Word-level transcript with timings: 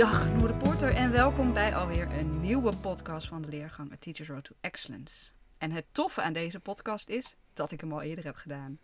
Dag 0.00 0.28
Noorderpoorter 0.28 0.94
en 0.94 1.12
welkom 1.12 1.52
bij 1.52 1.74
alweer 1.74 2.08
een 2.18 2.40
nieuwe 2.40 2.76
podcast 2.76 3.28
van 3.28 3.42
de 3.42 3.48
leergang 3.48 3.92
A 3.92 3.96
Teacher's 3.98 4.28
Road 4.28 4.44
to 4.44 4.54
Excellence. 4.60 5.30
En 5.58 5.70
het 5.70 5.84
toffe 5.92 6.22
aan 6.22 6.32
deze 6.32 6.60
podcast 6.60 7.08
is 7.08 7.36
dat 7.52 7.70
ik 7.70 7.80
hem 7.80 7.92
al 7.92 8.02
eerder 8.02 8.24
heb 8.24 8.36
gedaan. 8.36 8.78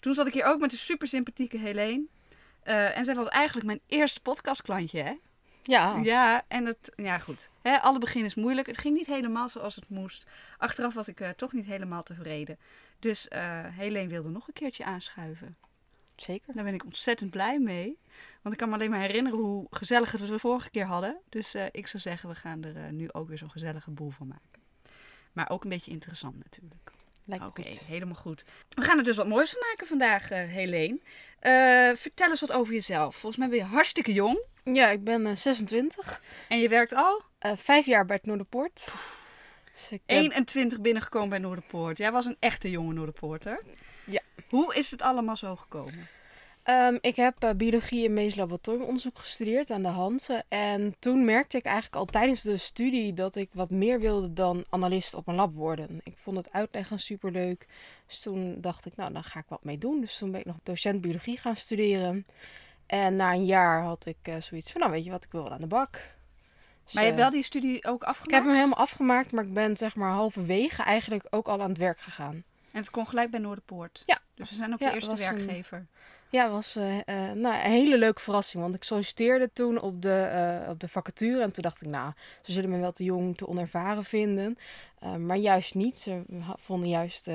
Toen 0.00 0.14
zat 0.14 0.26
ik 0.26 0.32
hier 0.32 0.44
ook 0.44 0.60
met 0.60 0.70
de 0.70 0.76
super 0.76 1.08
sympathieke 1.08 1.58
Helene. 1.58 2.04
Eh, 2.62 2.96
en 2.96 3.04
zij 3.04 3.14
was 3.14 3.28
eigenlijk 3.28 3.66
mijn 3.66 3.80
eerste 3.86 4.20
podcastklantje, 4.20 5.02
hè? 5.02 5.14
Ja. 5.62 6.00
Ja, 6.02 6.42
en 6.48 6.66
het, 6.66 6.92
ja 6.96 7.18
goed. 7.18 7.50
Hè, 7.62 7.80
alle 7.80 7.98
begin 7.98 8.24
is 8.24 8.34
moeilijk. 8.34 8.66
Het 8.66 8.78
ging 8.78 8.96
niet 8.96 9.06
helemaal 9.06 9.48
zoals 9.48 9.74
het 9.74 9.88
moest. 9.88 10.26
Achteraf 10.58 10.94
was 10.94 11.08
ik 11.08 11.20
eh, 11.20 11.28
toch 11.28 11.52
niet 11.52 11.66
helemaal 11.66 12.02
tevreden. 12.02 12.58
Dus 12.98 13.28
eh 13.28 13.64
Helene 13.64 14.08
wilde 14.08 14.28
nog 14.28 14.48
een 14.48 14.54
keertje 14.54 14.84
aanschuiven. 14.84 15.56
Zeker. 16.16 16.54
Daar 16.54 16.64
ben 16.64 16.74
ik 16.74 16.84
ontzettend 16.84 17.30
blij 17.30 17.58
mee. 17.58 17.98
Want 18.42 18.54
ik 18.54 18.60
kan 18.60 18.68
me 18.68 18.74
alleen 18.74 18.90
maar 18.90 19.00
herinneren 19.00 19.38
hoe 19.38 19.66
gezellig 19.70 20.12
het 20.12 20.20
we 20.20 20.26
de 20.26 20.38
vorige 20.38 20.70
keer 20.70 20.84
hadden. 20.86 21.20
Dus 21.28 21.54
eh, 21.54 21.64
ik 21.70 21.86
zou 21.86 22.02
zeggen, 22.02 22.28
we 22.28 22.34
gaan 22.34 22.62
er 22.64 22.76
eh, 22.76 22.90
nu 22.90 23.12
ook 23.12 23.28
weer 23.28 23.38
zo'n 23.38 23.50
gezellige 23.50 23.90
boel 23.90 24.10
van 24.10 24.26
maken. 24.26 24.62
Maar 25.32 25.50
ook 25.50 25.62
een 25.64 25.70
beetje 25.70 25.90
interessant 25.90 26.36
natuurlijk. 26.44 26.90
Lijkt 27.24 27.44
Oké, 27.44 27.62
helemaal 27.86 28.14
goed. 28.14 28.44
We 28.68 28.82
gaan 28.82 28.98
er 28.98 29.04
dus 29.04 29.16
wat 29.16 29.28
moois 29.28 29.50
van 29.50 29.60
maken 29.70 29.86
vandaag, 29.86 30.30
eh 30.30 30.38
Helene. 30.48 30.98
Vertel 31.96 32.30
eens 32.30 32.40
wat 32.40 32.52
over 32.52 32.72
jezelf. 32.74 33.14
Volgens 33.16 33.36
mij 33.36 33.48
ben 33.48 33.58
je 33.58 33.64
hartstikke 33.74 34.12
jong. 34.12 34.42
Ja, 34.64 34.88
ik 34.88 35.04
ben 35.04 35.26
eh, 35.26 35.36
26. 35.36 36.22
En 36.48 36.58
je 36.58 36.68
werkt 36.68 36.92
al 36.94 37.22
vijf 37.38 37.86
jaar 37.86 38.06
bij 38.06 38.16
het 38.16 38.26
Noorderpoort. 38.26 38.92
Dus 39.72 39.90
ik 39.90 40.02
heb- 40.06 40.18
21 40.18 40.80
binnengekomen 40.80 41.28
bij 41.28 41.38
Noorderpoort. 41.38 41.98
Jij 41.98 42.12
was 42.12 42.26
een 42.26 42.36
echte 42.40 42.70
jonge 42.70 42.92
Noorderpoorter. 42.92 43.62
Hoe 44.54 44.74
is 44.74 44.90
het 44.90 45.02
allemaal 45.02 45.36
zo 45.36 45.56
gekomen? 45.56 46.08
Ehm, 46.62 46.98
ik 47.00 47.16
heb 47.16 47.42
eh, 47.42 47.50
biologie 47.56 48.06
en 48.06 48.12
medisch 48.12 48.34
laboratoriumonderzoek 48.34 49.18
gestudeerd 49.18 49.70
aan 49.70 49.82
de 49.82 49.88
Hansen. 49.88 50.44
En 50.48 50.96
toen 50.98 51.24
merkte 51.24 51.56
ik 51.56 51.64
eigenlijk 51.64 51.96
al 51.96 52.04
tijdens 52.04 52.42
de 52.42 52.56
studie 52.56 53.12
dat 53.12 53.36
ik 53.36 53.48
wat 53.52 53.70
meer 53.70 54.00
wilde 54.00 54.32
dan 54.32 54.64
analist 54.70 55.14
op 55.14 55.28
een 55.28 55.34
lab 55.34 55.54
worden. 55.54 56.00
Ik 56.02 56.18
vond 56.18 56.36
het 56.36 56.52
uitleggen 56.52 56.98
superleuk. 56.98 57.66
Dus 58.06 58.20
toen 58.20 58.60
dacht 58.60 58.86
ik, 58.86 58.96
nou, 58.96 59.12
dan 59.12 59.24
ga 59.24 59.38
ik 59.38 59.44
wat 59.48 59.64
mee 59.64 59.78
doen. 59.78 60.00
Dus 60.00 60.18
toen 60.18 60.30
ben 60.30 60.40
ik 60.40 60.46
nog 60.46 60.58
docent 60.62 61.00
biologie 61.00 61.38
gaan 61.38 61.56
studeren. 61.56 62.26
En 62.86 63.16
na 63.16 63.32
een 63.32 63.44
jaar 63.44 63.82
had 63.82 64.06
ik 64.06 64.18
eh, 64.22 64.40
zoiets 64.40 64.72
van, 64.72 64.80
nou, 64.80 64.92
weet 64.92 65.04
je 65.04 65.10
wat, 65.10 65.24
ik 65.24 65.32
wil 65.32 65.42
wel 65.42 65.52
aan 65.52 65.60
de 65.60 65.66
bak. 65.66 65.92
Dus, 66.84 66.92
Maar 66.92 67.02
je 67.02 67.08
hebt 67.08 67.20
eh, 67.20 67.24
wel 67.24 67.34
die 67.34 67.44
studie 67.44 67.84
ook 67.86 68.02
afgemaakt? 68.02 68.28
Ik 68.28 68.34
heb 68.34 68.44
hem 68.44 68.54
helemaal 68.54 68.78
afgemaakt, 68.78 69.32
maar 69.32 69.44
ik 69.44 69.54
ben 69.54 69.76
zeg 69.76 69.96
maar 69.96 70.10
halverwege 70.10 70.82
eigenlijk 70.82 71.26
ook 71.30 71.48
al 71.48 71.62
aan 71.62 71.68
het 71.68 71.78
werk 71.78 72.00
gegaan. 72.00 72.44
En 72.74 72.80
het 72.80 72.90
kon 72.90 73.06
gelijk 73.06 73.30
bij 73.30 73.40
Noorderpoort? 73.40 74.02
Ja. 74.06 74.18
Dus 74.34 74.50
we 74.50 74.56
zijn 74.56 74.72
ook 74.72 74.78
Ja, 74.80 74.88
de 74.88 74.94
eerste 74.94 75.10
was 75.10 75.20
een- 75.26 75.36
werkgever. 75.36 75.86
Ja, 76.30 76.50
was 76.50 76.76
eh, 76.76 76.98
eh, 76.98 77.36
nou, 77.36 77.54
een 77.54 77.70
hele 77.70 77.98
leuke 77.98 78.20
verrassing. 78.20 78.62
Want 78.62 78.74
ik 78.74 78.84
solliciteerde 78.84 79.50
toen 79.52 79.80
op 79.80 80.02
de, 80.02 80.12
eh, 80.22 80.70
op 80.70 80.80
de 80.80 80.88
vacature. 80.88 81.42
En 81.42 81.52
toen 81.52 81.62
dacht 81.62 81.82
ik, 81.82 81.88
nou, 81.88 82.12
ze 82.42 82.52
zullen 82.52 82.70
me 82.70 82.78
wel 82.78 82.92
te 82.92 83.04
jong, 83.04 83.36
te 83.36 83.46
onervaren 83.48 84.04
vinden. 84.04 84.58
Maar 85.18 85.36
juist 85.36 85.74
niet. 85.74 85.98
Ze 85.98 86.22
vonden 86.60 86.88
juist 86.88 87.26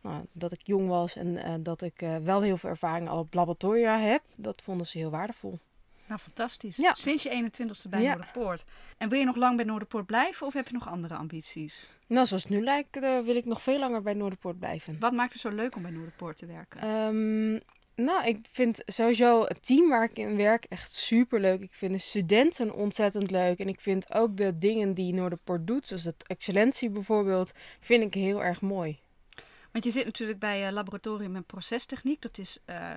nou, 0.00 0.24
dat 0.32 0.52
ik 0.52 0.60
jong 0.66 0.88
was 0.88 1.16
en 1.16 1.62
dat 1.62 1.82
ik 1.82 2.04
wel 2.22 2.40
heel 2.42 2.56
veel 2.56 2.70
ervaring 2.70 3.08
al 3.08 3.18
op 3.18 3.34
laboratoria 3.34 3.98
heb. 3.98 4.22
Dat 4.36 4.62
vonden 4.62 4.86
ze 4.86 4.98
heel 4.98 5.10
waardevol. 5.10 5.58
Nou, 6.06 6.20
fantastisch. 6.20 6.76
Ja. 6.76 6.94
Sinds 6.94 7.22
je 7.22 7.30
21ste 7.30 7.88
bij 7.88 8.02
Ja. 8.02 8.14
Noorderpoort. 8.14 8.64
En 8.98 9.08
wil 9.08 9.18
je 9.18 9.24
nog 9.24 9.36
lang 9.36 9.56
bij 9.56 9.64
Noorderpoort 9.64 10.06
blijven 10.06 10.46
of 10.46 10.52
heb 10.52 10.66
je 10.68 10.74
nog 10.74 10.88
andere 10.88 11.14
ambities? 11.14 11.88
Nou, 12.06 12.26
zoals 12.26 12.42
het 12.42 12.52
nu 12.52 12.62
lijkt, 12.62 12.96
eh, 12.96 13.20
wil 13.20 13.36
ik 13.36 13.44
nog 13.44 13.62
veel 13.62 13.78
langer 13.78 14.02
bij 14.02 14.14
Noorderpoort 14.14 14.58
blijven. 14.58 14.96
Wat 15.00 15.12
maakt 15.12 15.32
het 15.32 15.40
zo 15.40 15.50
leuk 15.50 15.76
om 15.76 15.82
bij 15.82 15.90
Noorderpoort 15.90 16.36
te 16.36 16.46
werken? 16.46 16.80
Ehm, 16.80 17.52
nou, 18.04 18.26
ik 18.26 18.38
vind 18.50 18.82
sowieso 18.86 19.44
het 19.44 19.66
team 19.66 19.88
waar 19.88 20.04
ik 20.04 20.18
in 20.18 20.36
werk 20.36 20.64
echt 20.64 20.92
super 20.92 21.40
leuk. 21.40 21.60
Ik 21.60 21.72
vind 21.72 21.92
de 21.92 21.98
studenten 21.98 22.74
ontzettend 22.74 23.30
leuk. 23.30 23.58
En 23.58 23.68
ik 23.68 23.80
vind 23.80 24.14
ook 24.14 24.36
de 24.36 24.58
dingen 24.58 24.94
die 24.94 25.14
Noorderpoort 25.14 25.66
doet, 25.66 25.86
zoals 25.86 26.04
het 26.04 26.26
excellentie 26.26 26.90
bijvoorbeeld, 26.90 27.52
vind 27.80 28.02
ik 28.02 28.14
heel 28.14 28.42
erg 28.42 28.60
mooi. 28.60 29.02
Want 29.72 29.84
je 29.84 29.90
zit 29.90 30.04
natuurlijk 30.04 30.38
bij 30.38 30.66
eh, 30.66 30.72
laboratorium 30.72 31.36
en 31.36 31.44
procestechniek. 31.44 32.22
Dat 32.22 32.38
is 32.38 32.58
eh, 32.64 32.94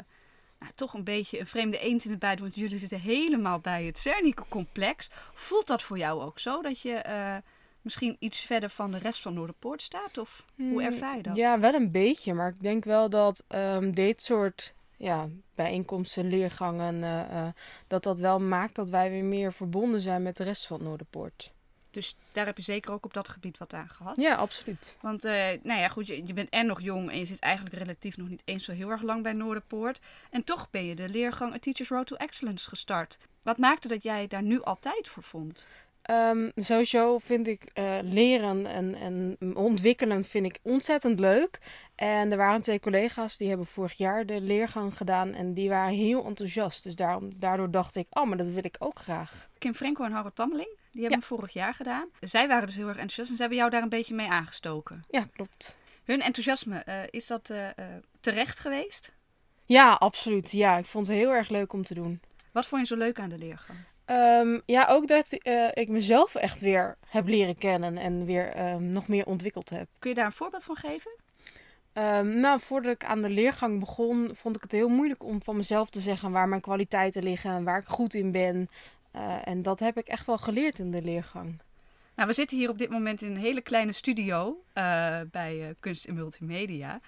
nou, 0.60 0.72
toch 0.76 0.94
een 0.94 1.04
beetje 1.04 1.40
een 1.40 1.48
vreemde 1.48 1.80
eend 1.80 2.06
in 2.06 2.12
het 2.12 2.20
bijt, 2.20 2.40
want 2.40 2.56
jullie 2.56 2.78
zitten 2.78 3.00
helemaal 3.00 3.60
bij 3.60 3.84
het 3.86 3.98
Cernico-complex. 3.98 5.10
Voelt 5.34 5.68
dat 5.68 5.82
voor 5.82 5.98
jou 5.98 6.22
ook 6.22 6.40
zo, 6.40 6.62
dat 6.62 6.80
je 6.80 6.94
eh, 6.94 7.36
misschien 7.82 8.16
iets 8.20 8.40
verder 8.40 8.70
van 8.70 8.92
de 8.92 8.98
rest 8.98 9.22
van 9.22 9.34
Noorderpoort 9.34 9.82
staat? 9.82 10.18
Of 10.18 10.46
hoe 10.56 10.84
ervaar 10.84 11.16
je 11.16 11.24
dat? 11.24 11.36
Ja, 11.36 11.60
wel 11.60 11.74
een 11.74 11.92
beetje. 11.92 12.34
Maar 12.34 12.50
ik 12.50 12.62
denk 12.62 12.84
wel 12.84 13.10
dat 13.10 13.44
ehm, 13.48 13.92
dit 13.92 14.22
soort 14.22 14.76
ja, 14.98 15.28
bijeenkomsten, 15.56 16.30
leergangen, 16.30 17.04
eh, 17.04 17.22
eh, 17.22 17.54
dat 17.88 18.04
dat 18.04 18.20
wel 18.20 18.40
maakt 18.40 18.76
dat 18.76 18.90
wij 18.90 19.10
weer 19.10 19.26
meer 19.26 19.54
verbonden 19.54 20.02
zijn 20.02 20.24
met 20.24 20.38
de 20.38 20.44
rest 20.44 20.68
van 20.68 20.84
Noorderpoort. 20.84 21.56
Dus 21.98 22.16
daar 22.32 22.46
heb 22.46 22.58
je 22.58 22.64
zeker 22.64 22.92
ook 22.92 23.06
op 23.06 23.14
dat 23.14 23.30
gebied 23.30 23.58
wat 23.58 23.74
aan 23.74 23.90
gehad. 23.90 24.16
Ja, 24.18 24.36
absoluut. 24.36 24.98
Want, 25.02 25.26
eh, 25.26 25.34
nou 25.64 25.80
ja, 25.80 25.88
goed, 25.88 26.08
je, 26.08 26.26
je 26.26 26.34
bent 26.34 26.50
en 26.50 26.66
nog 26.66 26.82
jong 26.82 27.12
en 27.12 27.20
je 27.20 27.26
zit 27.26 27.40
eigenlijk 27.40 27.76
relatief 27.76 28.18
nog 28.18 28.30
niet 28.30 28.42
eens 28.46 28.64
zo 28.64 28.72
heel 28.72 28.90
erg 28.90 29.02
lang 29.02 29.24
bij 29.24 29.34
Noorderpoort. 29.34 30.00
En 30.30 30.44
toch 30.44 30.70
ben 30.70 30.86
je 30.86 30.96
de 30.96 31.10
leergang 31.10 31.54
A 31.54 31.60
Teacher's 31.60 31.90
Road 31.90 32.08
to 32.08 32.16
Excellence 32.16 32.70
gestart. 32.70 33.18
Wat 33.42 33.58
maakte 33.58 33.88
dat 33.88 34.04
jij 34.04 34.28
daar 34.28 34.44
nu 34.44 34.62
altijd 34.62 35.08
voor 35.08 35.24
vond? 35.24 35.66
Ehm, 36.02 36.50
sowieso 36.56 37.18
vind 37.18 37.48
ik 37.48 37.64
eh, 37.64 37.98
leren 38.02 38.66
en, 38.66 38.96
en 38.96 39.38
ontwikkelen 39.56 40.24
vind 40.24 40.46
ik 40.46 40.60
ontzettend 40.62 41.20
leuk. 41.20 41.60
En 41.96 42.32
er 42.32 42.38
waren 42.38 42.62
twee 42.62 42.80
collega's 42.80 43.38
die 43.38 43.48
hebben 43.48 43.66
vorig 43.68 43.94
jaar 43.94 44.26
de 44.26 44.42
leergang 44.42 44.98
gedaan 44.98 45.34
en 45.34 45.54
die 45.54 45.70
waren 45.70 45.94
heel 45.94 46.26
enthousiast. 46.26 46.84
Dus 46.84 46.96
daarom, 46.96 47.40
daardoor 47.40 47.72
dacht 47.72 47.96
ik, 47.96 48.08
oh, 48.10 48.28
maar 48.28 48.38
dat 48.38 48.48
wil 48.48 48.66
ik 48.66 48.76
ook 48.80 49.00
graag. 49.00 49.50
Kim 49.58 49.74
Frenko 49.74 50.04
en 50.04 50.12
Harold 50.12 50.36
Tammeling, 50.36 50.78
die 50.98 51.06
hebben 51.06 51.28
hem 51.28 51.38
vorig 51.38 51.54
jaar 51.54 51.74
gedaan. 51.74 52.10
Zij 52.20 52.48
waren 52.48 52.68
dus 52.68 52.76
heel 52.76 52.88
erg 52.88 52.98
enthousiast 52.98 53.30
en 53.30 53.36
ze 53.36 53.42
hebben 53.42 53.60
jou 53.60 53.72
daar 53.72 53.82
een 53.82 53.90
beetje 53.90 54.16
mee 54.16 54.30
aangestoken. 54.30 55.04
Ja, 55.10 55.28
klopt. 55.34 55.78
Hun 56.04 56.22
enthousiasme, 56.22 56.80
eh, 56.80 57.00
is 57.10 57.28
dat 57.28 57.50
eh, 57.50 57.68
eh, 57.68 57.74
terecht 58.22 58.60
geweest? 58.60 59.12
Ja, 59.66 59.92
absoluut. 59.92 60.52
Ja, 60.52 60.78
ik 60.78 60.86
vond 60.86 61.08
het 61.08 61.16
heel 61.16 61.34
erg 61.34 61.50
leuk 61.50 61.74
om 61.74 61.84
te 61.84 61.94
doen. 61.94 62.22
Wat 62.52 62.66
vond 62.66 62.82
je 62.82 62.88
zo 62.88 62.96
leuk 62.96 63.20
aan 63.20 63.30
de 63.30 63.38
leergang? 63.38 63.80
Ehm, 64.06 64.60
ja, 64.66 64.86
ook 64.90 65.08
dat 65.08 65.32
ik 65.74 65.90
mezelf 65.90 66.36
echt 66.36 66.62
weer 66.62 66.98
heb 67.08 67.28
leren 67.28 67.56
kennen 67.56 67.98
en 67.98 68.26
weer 68.26 68.50
ehm, 68.50 68.92
nog 68.92 69.08
meer 69.08 69.26
ontwikkeld 69.26 69.70
heb. 69.70 69.88
Kun 70.00 70.10
je 70.10 70.16
daar 70.16 70.26
een 70.26 70.32
voorbeeld 70.32 70.64
van 70.64 70.76
geven? 70.76 71.12
Ehm, 71.94 72.40
nou, 72.40 72.60
voordat 72.60 72.94
ik 72.94 73.04
aan 73.04 73.22
de 73.22 73.30
leergang 73.30 73.80
begon, 73.80 74.30
vond 74.34 74.56
ik 74.56 74.62
het 74.62 74.72
heel 74.72 74.90
moeilijk 74.90 75.24
om 75.24 75.44
van 75.44 75.56
mezelf 75.56 75.90
te 75.90 76.00
zeggen 76.00 76.32
waar 76.32 76.48
mijn 76.48 76.62
kwaliteiten 76.62 77.24
liggen 77.24 77.52
en 77.52 77.64
waar 77.64 77.80
ik 77.80 77.88
goed 77.88 78.14
in 78.14 78.32
ben. 78.32 78.68
Eh, 79.12 79.48
en 79.48 79.62
dat 79.62 79.80
heb 79.80 79.98
ik 79.98 80.08
echt 80.08 80.26
wel 80.26 80.38
geleerd 80.38 80.80
in 80.80 80.92
de 80.92 81.02
leergang. 81.02 81.62
Nou, 82.16 82.28
we 82.28 82.36
zitten 82.36 82.58
hier 82.58 82.70
op 82.70 82.78
dit 82.78 82.90
moment 82.90 83.22
in 83.22 83.32
een 83.32 83.38
hele 83.38 83.62
kleine 83.62 83.92
studio 83.92 84.64
eh, 84.74 85.20
bij 85.32 85.68
eh, 85.68 85.76
Kunst 85.80 86.06
en 86.06 86.14
Multimedia. 86.14 87.00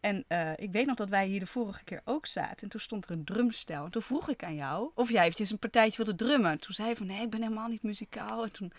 En 0.00 0.24
ik 0.56 0.72
weet 0.72 0.86
nog 0.86 0.96
dat 0.96 1.08
wij 1.08 1.26
hier 1.26 1.40
de 1.40 1.46
vorige 1.46 1.84
keer 1.84 2.00
ook 2.04 2.26
zaten. 2.26 2.62
En 2.62 2.68
toen 2.68 2.80
stond 2.80 3.04
er 3.04 3.10
een 3.10 3.24
drumstel. 3.24 3.84
En 3.84 3.90
toen 3.90 4.02
vroeg 4.02 4.28
ik 4.28 4.44
aan 4.44 4.54
jou 4.54 4.90
of 4.94 5.10
jij 5.10 5.22
eventjes 5.22 5.50
een 5.50 5.58
partijtje 5.58 6.04
wilde 6.04 6.24
drummen. 6.24 6.58
Toen 6.58 6.74
zei 6.74 6.88
je 6.88 6.96
van 6.96 7.06
nee, 7.06 7.22
ik 7.22 7.30
ben 7.30 7.42
helemaal 7.42 7.68
niet 7.68 7.82
muzikaal. 7.82 8.42
En 8.42 8.52
toen 8.52 8.72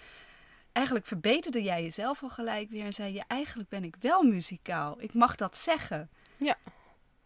eigenlijk 0.72 1.06
verbeterde 1.06 1.64
jij 1.64 1.84
jezelf 1.84 2.24
al 2.24 2.30
gelijk 2.30 2.70
weer. 2.70 2.86
En 2.86 2.94
zei 2.94 3.14
je 3.14 3.24
eigenlijk 3.28 3.70
ben 3.70 3.84
ik 3.84 3.96
wel 4.00 4.24
muzikaal. 4.24 4.96
Ik 5.02 5.14
mag 5.14 5.36
dat 5.36 5.58
zeggen. 5.58 6.10
Ja. 6.38 6.58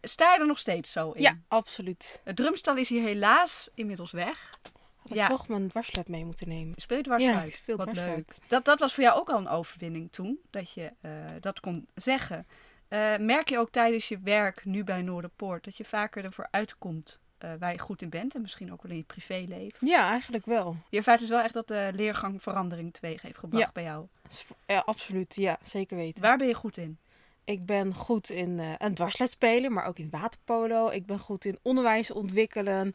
Sta 0.02 0.32
je 0.32 0.40
er 0.40 0.46
nog 0.46 0.58
steeds 0.58 0.92
zo 0.92 1.10
in? 1.10 1.22
Ja, 1.22 1.38
absoluut. 1.48 2.20
Het 2.24 2.36
drumstel 2.36 2.76
is 2.76 2.88
hier 2.88 3.02
helaas 3.02 3.68
inmiddels 3.74 4.10
weg. 4.10 4.58
Had 5.08 5.16
Ja. 5.18 5.24
ik 5.24 5.30
toch 5.30 5.48
mijn 5.48 5.68
dwarslet 5.68 6.08
mee 6.08 6.24
moeten 6.24 6.48
nemen. 6.48 6.74
Speel 6.76 6.96
je 6.96 7.02
dwars 7.02 7.22
Ja, 7.22 7.42
ik 7.42 7.54
speel. 7.54 7.76
Dat, 8.48 8.64
dat 8.64 8.80
was 8.80 8.94
voor 8.94 9.04
jou 9.04 9.18
ook 9.20 9.30
al 9.30 9.38
een 9.38 9.48
overwinning 9.48 10.12
toen, 10.12 10.38
dat 10.50 10.72
je 10.72 10.92
eh, 11.00 11.10
dat 11.40 11.60
kon 11.60 11.88
zeggen. 11.94 12.46
Eh, 12.88 13.16
merk 13.18 13.48
je 13.48 13.58
ook 13.58 13.70
tijdens 13.70 14.08
je 14.08 14.18
werk 14.22 14.64
nu 14.64 14.84
bij 14.84 15.02
Noorderpoort 15.02 15.64
dat 15.64 15.76
je 15.76 15.84
vaker 15.84 16.24
ervoor 16.24 16.48
uitkomt 16.50 17.18
eh, 17.38 17.50
waar 17.58 17.72
je 17.72 17.78
goed 17.78 18.02
in 18.02 18.10
bent 18.10 18.34
en 18.34 18.40
misschien 18.42 18.72
ook 18.72 18.82
wel 18.82 18.90
in 18.90 18.96
je 18.96 19.02
privéleven? 19.04 19.86
Ja, 19.86 20.10
eigenlijk 20.10 20.44
wel. 20.46 20.76
Je 20.90 20.96
ervaart 20.96 21.20
dus 21.20 21.28
wel 21.28 21.40
echt 21.40 21.54
dat 21.54 21.68
de 21.68 21.90
leergang 21.94 22.42
verandering 22.42 22.92
teweeg 22.92 23.22
heeft 23.22 23.38
gebracht 23.38 23.64
Ja. 23.64 23.70
bij 23.72 23.82
jou. 23.82 24.06
Ja, 24.66 24.78
absoluut. 24.86 25.34
Ja, 25.36 25.58
zeker 25.62 25.96
weten. 25.96 26.22
Waar 26.22 26.36
ben 26.36 26.46
je 26.46 26.54
goed 26.54 26.76
in? 26.76 26.98
Ik 27.44 27.66
ben 27.66 27.94
goed 27.94 28.30
in 28.30 28.58
eh, 28.58 28.72
een 28.78 28.94
dwarslet 28.94 29.30
spelen, 29.30 29.72
maar 29.72 29.84
ook 29.84 29.98
in 29.98 30.10
waterpolo. 30.10 30.88
Ik 30.88 31.06
ben 31.06 31.18
goed 31.18 31.44
in 31.44 31.58
onderwijs 31.62 32.10
ontwikkelen. 32.10 32.94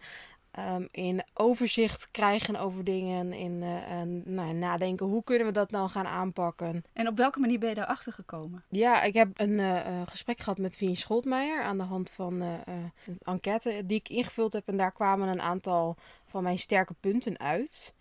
Ehm, 0.54 0.86
in 0.92 1.24
overzicht 1.34 2.12
krijgen 2.12 2.56
over 2.56 2.84
dingen. 2.84 3.34
In 3.34 3.64
eh, 3.64 3.92
en, 3.92 4.22
nou, 4.26 4.54
nadenken, 4.54 5.06
hoe 5.06 5.24
kunnen 5.24 5.48
we 5.48 5.54
dat 5.54 5.72
nou 5.72 5.90
gaan 5.90 6.08
aanpakken? 6.08 6.84
En 6.94 7.08
op 7.08 7.18
welke 7.18 7.40
manier 7.40 7.60
ben 7.60 7.70
je 7.70 7.76
daarachter 7.76 8.14
gekomen? 8.14 8.64
Ja, 8.70 9.02
ik 9.04 9.14
heb 9.14 9.30
een 9.34 9.60
eh, 9.60 10.02
eh, 10.02 10.08
gesprek 10.08 10.40
gehad 10.40 10.58
met 10.58 10.76
Vinnie 10.76 10.98
Scholtmeijer 10.98 11.64
aan 11.64 11.78
de 11.78 11.84
hand 11.84 12.10
van 12.10 12.42
eh, 12.42 12.48
een 13.06 13.18
enquête 13.24 13.84
die 13.86 13.98
ik 13.98 14.10
ingevuld 14.10 14.54
heb. 14.54 14.68
En 14.68 14.78
daar 14.78 14.92
kwamen 14.92 15.28
een 15.28 15.42
aantal 15.42 15.96
van 16.26 16.44
mijn 16.44 16.58
sterke 16.58 16.94
punten 17.00 17.40
uit. 17.40 17.94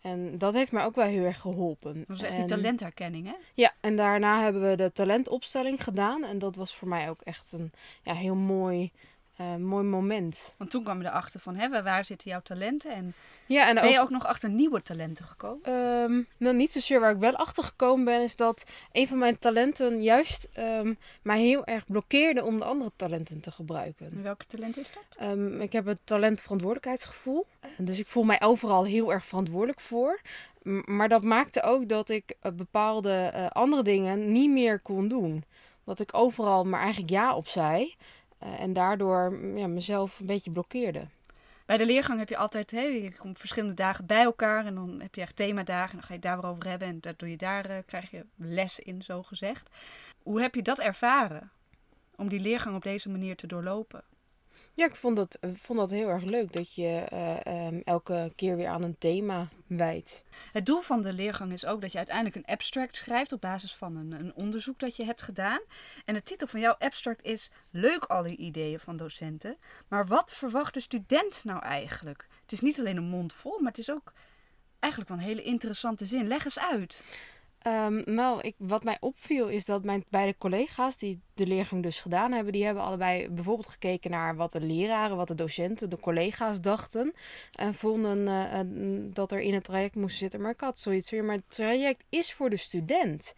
En 0.00 0.38
dat 0.38 0.54
heeft 0.54 0.72
mij 0.72 0.84
ook 0.84 0.94
wel 0.94 1.06
heel 1.06 1.24
erg 1.24 1.40
geholpen. 1.40 2.04
Dat 2.06 2.16
is 2.16 2.22
echt 2.22 2.32
En- 2.32 2.46
die 2.46 2.56
talentherkenning, 2.56 3.26
hè? 3.26 3.34
Ja, 3.54 3.72
en 3.80 3.96
daarna 3.96 4.42
hebben 4.42 4.70
we 4.70 4.76
de 4.76 4.92
talentopstelling 4.92 5.84
gedaan. 5.84 6.24
En 6.24 6.38
dat 6.38 6.56
was 6.56 6.76
voor 6.76 6.88
mij 6.88 7.10
ook 7.10 7.20
echt 7.20 7.52
een 7.52 7.72
ja, 8.02 8.14
heel 8.14 8.34
mooi 8.34 8.92
eh, 9.36 9.56
mooi 9.56 9.84
moment. 9.84 10.54
Want 10.56 10.70
toen 10.70 10.82
kwam 10.82 11.00
je 11.00 11.06
erachter 11.08 11.40
van, 11.40 11.56
hè, 11.56 11.82
waar 11.82 12.04
zitten 12.04 12.30
jouw 12.30 12.40
talenten? 12.40 12.90
En 12.92 13.14
Ja, 13.46 13.68
en 13.68 13.74
ben 13.74 13.90
je 13.90 14.00
ook 14.00 14.10
nog 14.10 14.26
achter 14.26 14.50
nieuwe 14.50 14.82
talenten 14.82 15.24
gekomen? 15.24 16.26
Nou, 16.36 16.56
niet 16.56 16.72
zozeer 16.72 17.00
waar 17.00 17.10
ik 17.10 17.18
wel 17.18 17.36
achter 17.36 17.64
gekomen 17.64 18.04
ben, 18.04 18.22
is 18.22 18.36
dat 18.36 18.64
een 18.92 19.08
van 19.08 19.18
mijn 19.18 19.38
talenten 19.38 20.02
juist 20.02 20.48
ehm, 20.52 20.94
mij 21.22 21.40
heel 21.40 21.64
erg 21.64 21.84
blokkeerde 21.86 22.44
om 22.44 22.58
de 22.58 22.64
andere 22.64 22.90
talenten 22.96 23.40
te 23.40 23.50
gebruiken. 23.50 24.10
En 24.10 24.22
welke 24.22 24.46
talent 24.46 24.76
is 24.76 24.92
dat? 24.92 25.16
Ehm, 25.18 25.60
ik 25.60 25.72
heb 25.72 25.86
het 25.86 26.00
talent 26.04 26.40
verantwoordelijkheidsgevoel. 26.40 27.46
En 27.76 27.84
Dus 27.84 27.98
ik 27.98 28.06
voel 28.06 28.24
mij 28.24 28.42
overal 28.42 28.84
heel 28.84 29.12
erg 29.12 29.26
verantwoordelijk 29.26 29.80
voor. 29.80 30.20
Maar 30.84 31.08
dat 31.08 31.22
maakte 31.22 31.62
ook 31.62 31.88
dat 31.88 32.08
ik 32.08 32.34
eh, 32.40 32.52
bepaalde 32.52 33.12
eh, 33.12 33.46
andere 33.46 33.82
dingen 33.82 34.32
niet 34.32 34.50
meer 34.50 34.80
kon 34.80 35.08
doen. 35.08 35.44
Dat 35.84 36.00
ik 36.00 36.14
overal 36.14 36.64
maar 36.64 36.80
eigenlijk 36.80 37.10
ja 37.10 37.36
op 37.36 37.48
zei. 37.48 37.94
Eh, 38.46 38.60
en 38.60 38.72
daardoor 38.72 39.32
mm, 39.32 39.58
ja, 39.58 39.66
mezelf 39.66 40.20
een 40.20 40.26
beetje 40.26 40.50
blokkeerde. 40.50 41.06
Bij 41.66 41.76
de 41.76 41.86
leergang 41.86 42.18
heb 42.18 42.28
je 42.28 42.36
altijd, 42.36 42.70
hè, 42.70 42.80
je 42.80 43.12
komt 43.18 43.38
verschillende 43.38 43.74
dagen 43.74 44.06
bij 44.06 44.22
elkaar 44.22 44.66
en 44.66 44.74
dan 44.74 45.00
heb 45.00 45.14
je 45.14 45.20
echt 45.20 45.36
themadagen 45.36 45.90
en 45.90 45.96
dan 45.96 46.02
ga 46.02 46.08
je 46.08 46.20
het 46.20 46.22
daar 46.22 46.40
weer 46.40 46.50
over 46.50 46.68
hebben 46.68 46.88
en 46.88 47.00
dat 47.00 47.18
doe 47.18 47.30
je 47.30 47.36
daar, 47.36 47.64
eh, 47.64 47.76
krijg 47.86 48.10
je 48.10 48.24
les 48.36 48.78
in, 48.78 49.02
zo 49.02 49.22
gezegd. 49.22 49.70
Hoe 50.22 50.40
heb 50.40 50.54
je 50.54 50.62
dat 50.62 50.78
ervaren? 50.78 51.50
Om 52.16 52.28
die 52.28 52.40
leergang 52.40 52.76
op 52.76 52.82
deze 52.82 53.08
manier 53.08 53.36
te 53.36 53.46
doorlopen? 53.46 54.02
Ja, 54.74 54.86
ik 54.86 54.94
vond 54.94 55.16
dat, 55.16 55.38
eh, 55.40 55.50
vond 55.54 55.78
dat 55.78 55.90
heel 55.90 56.08
erg 56.08 56.22
leuk 56.22 56.52
dat 56.52 56.74
je 56.74 57.04
eh, 57.08 57.46
ehm, 57.46 57.80
elke 57.84 58.32
keer 58.34 58.56
weer 58.56 58.68
aan 58.68 58.82
een 58.82 58.98
thema 58.98 59.48
wijdt. 59.66 60.24
Het 60.52 60.66
doel 60.66 60.80
van 60.80 61.02
de 61.02 61.12
leergang 61.12 61.52
is 61.52 61.66
ook 61.66 61.80
dat 61.80 61.92
je 61.92 61.98
uiteindelijk 61.98 62.36
een 62.36 62.54
abstract 62.54 62.96
schrijft 62.96 63.32
op 63.32 63.40
basis 63.40 63.74
van 63.74 63.96
een, 63.96 64.12
een 64.12 64.34
onderzoek 64.34 64.78
dat 64.78 64.96
je 64.96 65.04
hebt 65.04 65.22
gedaan. 65.22 65.60
En 66.04 66.14
de 66.14 66.22
titel 66.22 66.46
van 66.46 66.60
jouw 66.60 66.76
abstract 66.78 67.24
is 67.24 67.50
Leuk 67.70 68.04
al 68.04 68.22
die 68.22 68.36
ideeën 68.36 68.80
van 68.80 68.96
docenten, 68.96 69.56
maar 69.88 70.06
wat 70.06 70.32
verwacht 70.32 70.74
de 70.74 70.80
student 70.80 71.44
nou 71.44 71.62
eigenlijk? 71.62 72.26
Het 72.42 72.52
is 72.52 72.60
niet 72.60 72.78
alleen 72.78 72.96
een 72.96 73.08
mond 73.08 73.32
vol, 73.32 73.58
maar 73.58 73.70
het 73.70 73.78
is 73.78 73.90
ook 73.90 74.12
eigenlijk 74.78 75.12
wel 75.12 75.20
een 75.20 75.28
hele 75.28 75.42
interessante 75.42 76.06
zin. 76.06 76.26
Leg 76.26 76.44
eens 76.44 76.58
uit. 76.58 77.04
Nou, 78.04 78.40
ik, 78.40 78.54
wat 78.58 78.84
mij 78.84 78.96
opviel 79.00 79.48
is 79.48 79.64
dat 79.64 79.84
mijn 79.84 80.04
beide 80.08 80.36
collega's 80.38 80.96
die 80.96 81.20
de 81.34 81.46
leergang 81.46 81.82
dus 81.82 82.00
gedaan 82.00 82.32
hebben, 82.32 82.52
die 82.52 82.64
hebben 82.64 82.82
allebei 82.82 83.28
bijvoorbeeld 83.30 83.66
gekeken 83.68 84.10
naar 84.10 84.36
wat 84.36 84.52
de 84.52 84.60
leraren, 84.60 85.16
wat 85.16 85.28
de 85.28 85.34
docenten, 85.34 85.90
de 85.90 85.98
collega's 85.98 86.60
dachten. 86.60 87.14
En 87.52 87.74
vonden 87.74 88.28
eh, 88.28 88.60
eh, 88.60 88.66
dat 89.12 89.32
er 89.32 89.40
in 89.40 89.54
het 89.54 89.64
traject 89.64 89.94
moest 89.94 90.16
zitten. 90.16 90.40
Maar 90.40 90.50
ik 90.50 90.60
had 90.60 90.78
zoiets 90.78 91.10
weer, 91.10 91.24
maar 91.24 91.36
het 91.36 91.50
traject 91.50 92.04
is 92.08 92.32
voor 92.32 92.50
de 92.50 92.56
student. 92.56 93.34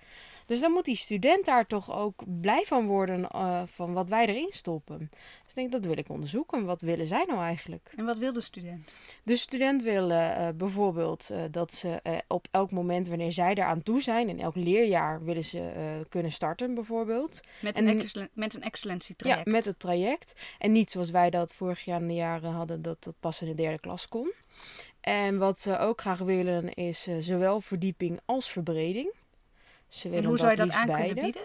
Dus 0.49 0.61
dan 0.61 0.73
moet 0.73 0.85
die 0.85 0.97
student 0.97 1.45
daar 1.45 1.67
toch 1.67 1.93
ook 1.97 2.23
blij 2.41 2.65
van 2.67 2.87
worden 2.87 3.29
eh, 3.29 3.63
van 3.67 3.93
wat 3.93 4.09
wij 4.09 4.27
erin 4.27 4.51
stoppen. 4.51 4.99
Dus 4.99 5.49
ik 5.49 5.55
denk, 5.55 5.73
dat 5.73 5.85
wil 5.85 5.99
ik 5.99 6.09
onderzoeken. 6.09 6.65
Wat 6.65 6.81
willen 6.81 7.07
zij 7.07 7.25
nou 7.27 7.41
eigenlijk? 7.41 7.93
En 7.97 8.05
wat 8.05 8.19
wil 8.19 8.33
de 8.33 8.41
student? 8.41 8.93
De 9.23 9.37
student 9.37 9.83
wil 9.83 10.11
eh, 10.11 10.49
bijvoorbeeld 10.57 11.31
eh, 11.31 11.43
dat 11.51 11.75
ze 11.75 12.21
op 12.29 12.47
elk 12.51 12.71
moment 12.71 13.09
wanneer 13.09 13.33
zij 13.33 13.51
eraan 13.55 13.83
toe 13.83 14.03
zijn, 14.03 14.29
in 14.29 14.41
elk 14.41 14.55
leerjaar 14.55 15.25
willen 15.25 15.45
ze 15.45 16.03
kunnen 16.09 16.33
starten 16.33 16.75
bijvoorbeeld. 16.75 17.41
Met 17.61 17.79
een, 17.79 17.89
En- 17.89 18.01
excellen- 18.01 18.31
met 18.33 18.55
een 18.55 18.63
excellentietraject. 18.63 19.45
Ja, 19.47 19.53
met 19.53 19.65
het 19.65 19.79
traject. 19.79 20.41
En 20.59 20.73
niet 20.73 20.91
zoals 20.91 21.11
wij 21.11 21.31
dat 21.31 21.55
vorig 21.55 21.85
jaar 21.85 22.01
in 22.01 22.09
de 22.09 22.15
jaren 22.15 22.51
hadden, 22.53 22.83
dat 22.83 23.05
dat 23.05 23.15
pas 23.21 23.43
in 23.43 23.49
de 23.49 23.55
derde 23.55 23.79
klas 23.81 24.09
kon. 24.09 24.33
En 25.01 25.39
wat 25.39 25.59
ze 25.61 25.79
ook 25.79 26.01
graag 26.01 26.19
willen 26.19 26.75
is 26.75 27.09
zowel 27.19 27.61
verdieping 27.61 28.21
als 28.25 28.51
verbreding. 28.51 29.13
Ze 29.89 30.09
en 30.11 30.25
hoe 30.25 30.39
zou 30.39 30.51
je 30.51 30.57
dat 30.57 30.71
aan 30.71 30.87
kunnen 30.87 31.15
bieden? 31.15 31.43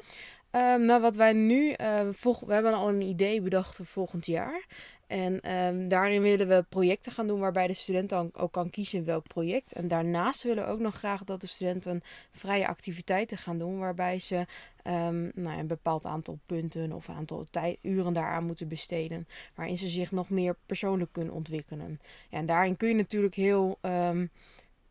Ehm, 0.52 0.86
nou, 0.86 1.02
wat 1.02 1.16
wij 1.16 1.34
nu, 1.34 1.76
volg, 2.12 2.40
we 2.40 2.54
hebben 2.54 2.74
al 2.74 2.90
een 2.90 3.02
idee 3.02 3.42
bedacht 3.42 3.76
voor 3.76 3.86
volgend 3.86 4.26
jaar. 4.26 4.66
En 5.08 5.42
ehm, 5.42 5.88
daarin 5.88 6.22
willen 6.22 6.48
we 6.48 6.66
projecten 6.70 7.12
gaan 7.12 7.28
doen 7.28 7.40
waarbij 7.40 7.68
de 7.68 7.74
student 7.74 8.10
dan 8.10 8.30
ook 8.34 8.52
kan 8.52 8.70
kiezen 8.70 9.06
welk 9.06 9.28
project. 9.28 9.72
En 9.72 9.88
daarnaast 9.88 10.44
willen 10.44 10.66
we 10.66 10.70
ook 10.72 10.80
nog 10.80 10.96
graag 10.96 11.24
dat 11.24 11.42
de 11.42 11.48
studenten 11.48 12.02
vrije 12.32 12.68
activiteiten 12.68 13.38
gaan 13.38 13.58
doen 13.58 13.80
waarbij 13.80 14.20
ze 14.20 14.46
ehm, 14.84 15.30
nou, 15.36 15.60
een 15.60 15.68
bepaald 15.68 16.06
aantal 16.06 16.40
punten 16.46 16.92
of 16.92 17.10
aantal 17.10 17.44
tij- 17.52 17.78
uren 17.82 18.14
daaraan 18.14 18.46
moeten 18.46 18.68
besteden. 18.68 19.28
Waarin 19.56 19.78
ze 19.78 19.88
zich 19.88 20.12
nog 20.12 20.30
meer 20.30 20.56
persoonlijk 20.66 21.12
kunnen 21.12 21.34
ontwikkelen. 21.34 22.00
Ja, 22.30 22.38
en 22.38 22.46
daarin 22.46 22.78
kun 22.78 22.88
je 22.88 22.96
natuurlijk 22.96 23.36
heel 23.36 23.80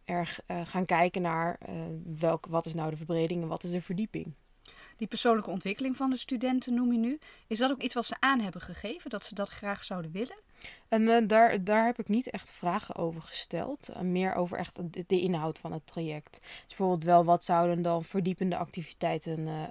erg 0.04 0.40
eh, 0.46 0.60
gaan 0.64 0.84
kijken 0.84 1.22
naar 1.22 1.56
eh, 1.60 1.74
welk, 2.18 2.46
wat 2.46 2.66
is 2.66 2.74
nou 2.74 2.90
de 2.90 2.96
verbreding 2.96 3.42
en 3.42 3.48
wat 3.48 3.62
is 3.62 3.70
de 3.70 3.80
verdieping. 3.80 4.34
Die 4.96 5.06
persoonlijke 5.06 5.50
ontwikkeling 5.50 5.96
van 5.96 6.10
de 6.10 6.16
studenten 6.16 6.74
noem 6.74 6.92
je 6.92 6.98
nu. 6.98 7.18
Is 7.46 7.58
dat 7.58 7.70
ook 7.70 7.82
iets 7.82 7.94
wat 7.94 8.04
ze 8.04 8.16
aan 8.18 8.40
hebben 8.40 8.60
gegeven? 8.60 9.10
Dat 9.10 9.24
ze 9.24 9.34
dat 9.34 9.48
graag 9.48 9.84
zouden 9.84 10.12
willen? 10.12 10.36
En 10.88 11.08
eh, 11.08 11.28
daar, 11.28 11.64
daar 11.64 11.84
heb 11.84 11.98
ik 11.98 12.08
niet 12.08 12.30
echt 12.30 12.52
vragen 12.52 12.94
over 12.96 13.22
gesteld. 13.22 14.02
Meer 14.02 14.34
over 14.34 14.58
echt 14.58 14.76
de, 14.92 15.04
de 15.06 15.20
inhoud 15.20 15.58
van 15.58 15.72
het 15.72 15.86
traject. 15.86 16.38
Dus 16.40 16.66
bijvoorbeeld 16.66 17.04
wel 17.04 17.24
wat 17.24 17.44
zouden 17.44 17.82
dan 17.82 18.04
verdiepende 18.04 18.56
activiteiten 18.56 19.70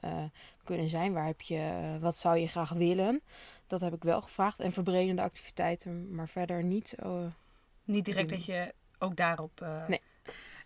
kunnen 0.63 0.89
zijn? 0.89 1.13
Waar 1.13 1.25
heb 1.25 1.41
je, 1.41 1.97
wat 2.01 2.15
zou 2.15 2.37
je 2.37 2.47
graag 2.47 2.69
willen? 2.69 3.21
Dat 3.67 3.81
heb 3.81 3.93
ik 3.93 4.03
wel 4.03 4.21
gevraagd. 4.21 4.59
En 4.59 4.71
verbredende 4.71 5.21
activiteiten, 5.21 6.15
maar 6.15 6.29
verder 6.29 6.63
niet. 6.63 6.95
Niet 7.83 8.05
direct 8.05 8.29
dat 8.29 8.45
je 8.45 8.73
ook 8.99 9.15
daarop... 9.15 9.65
Nee. 9.87 10.01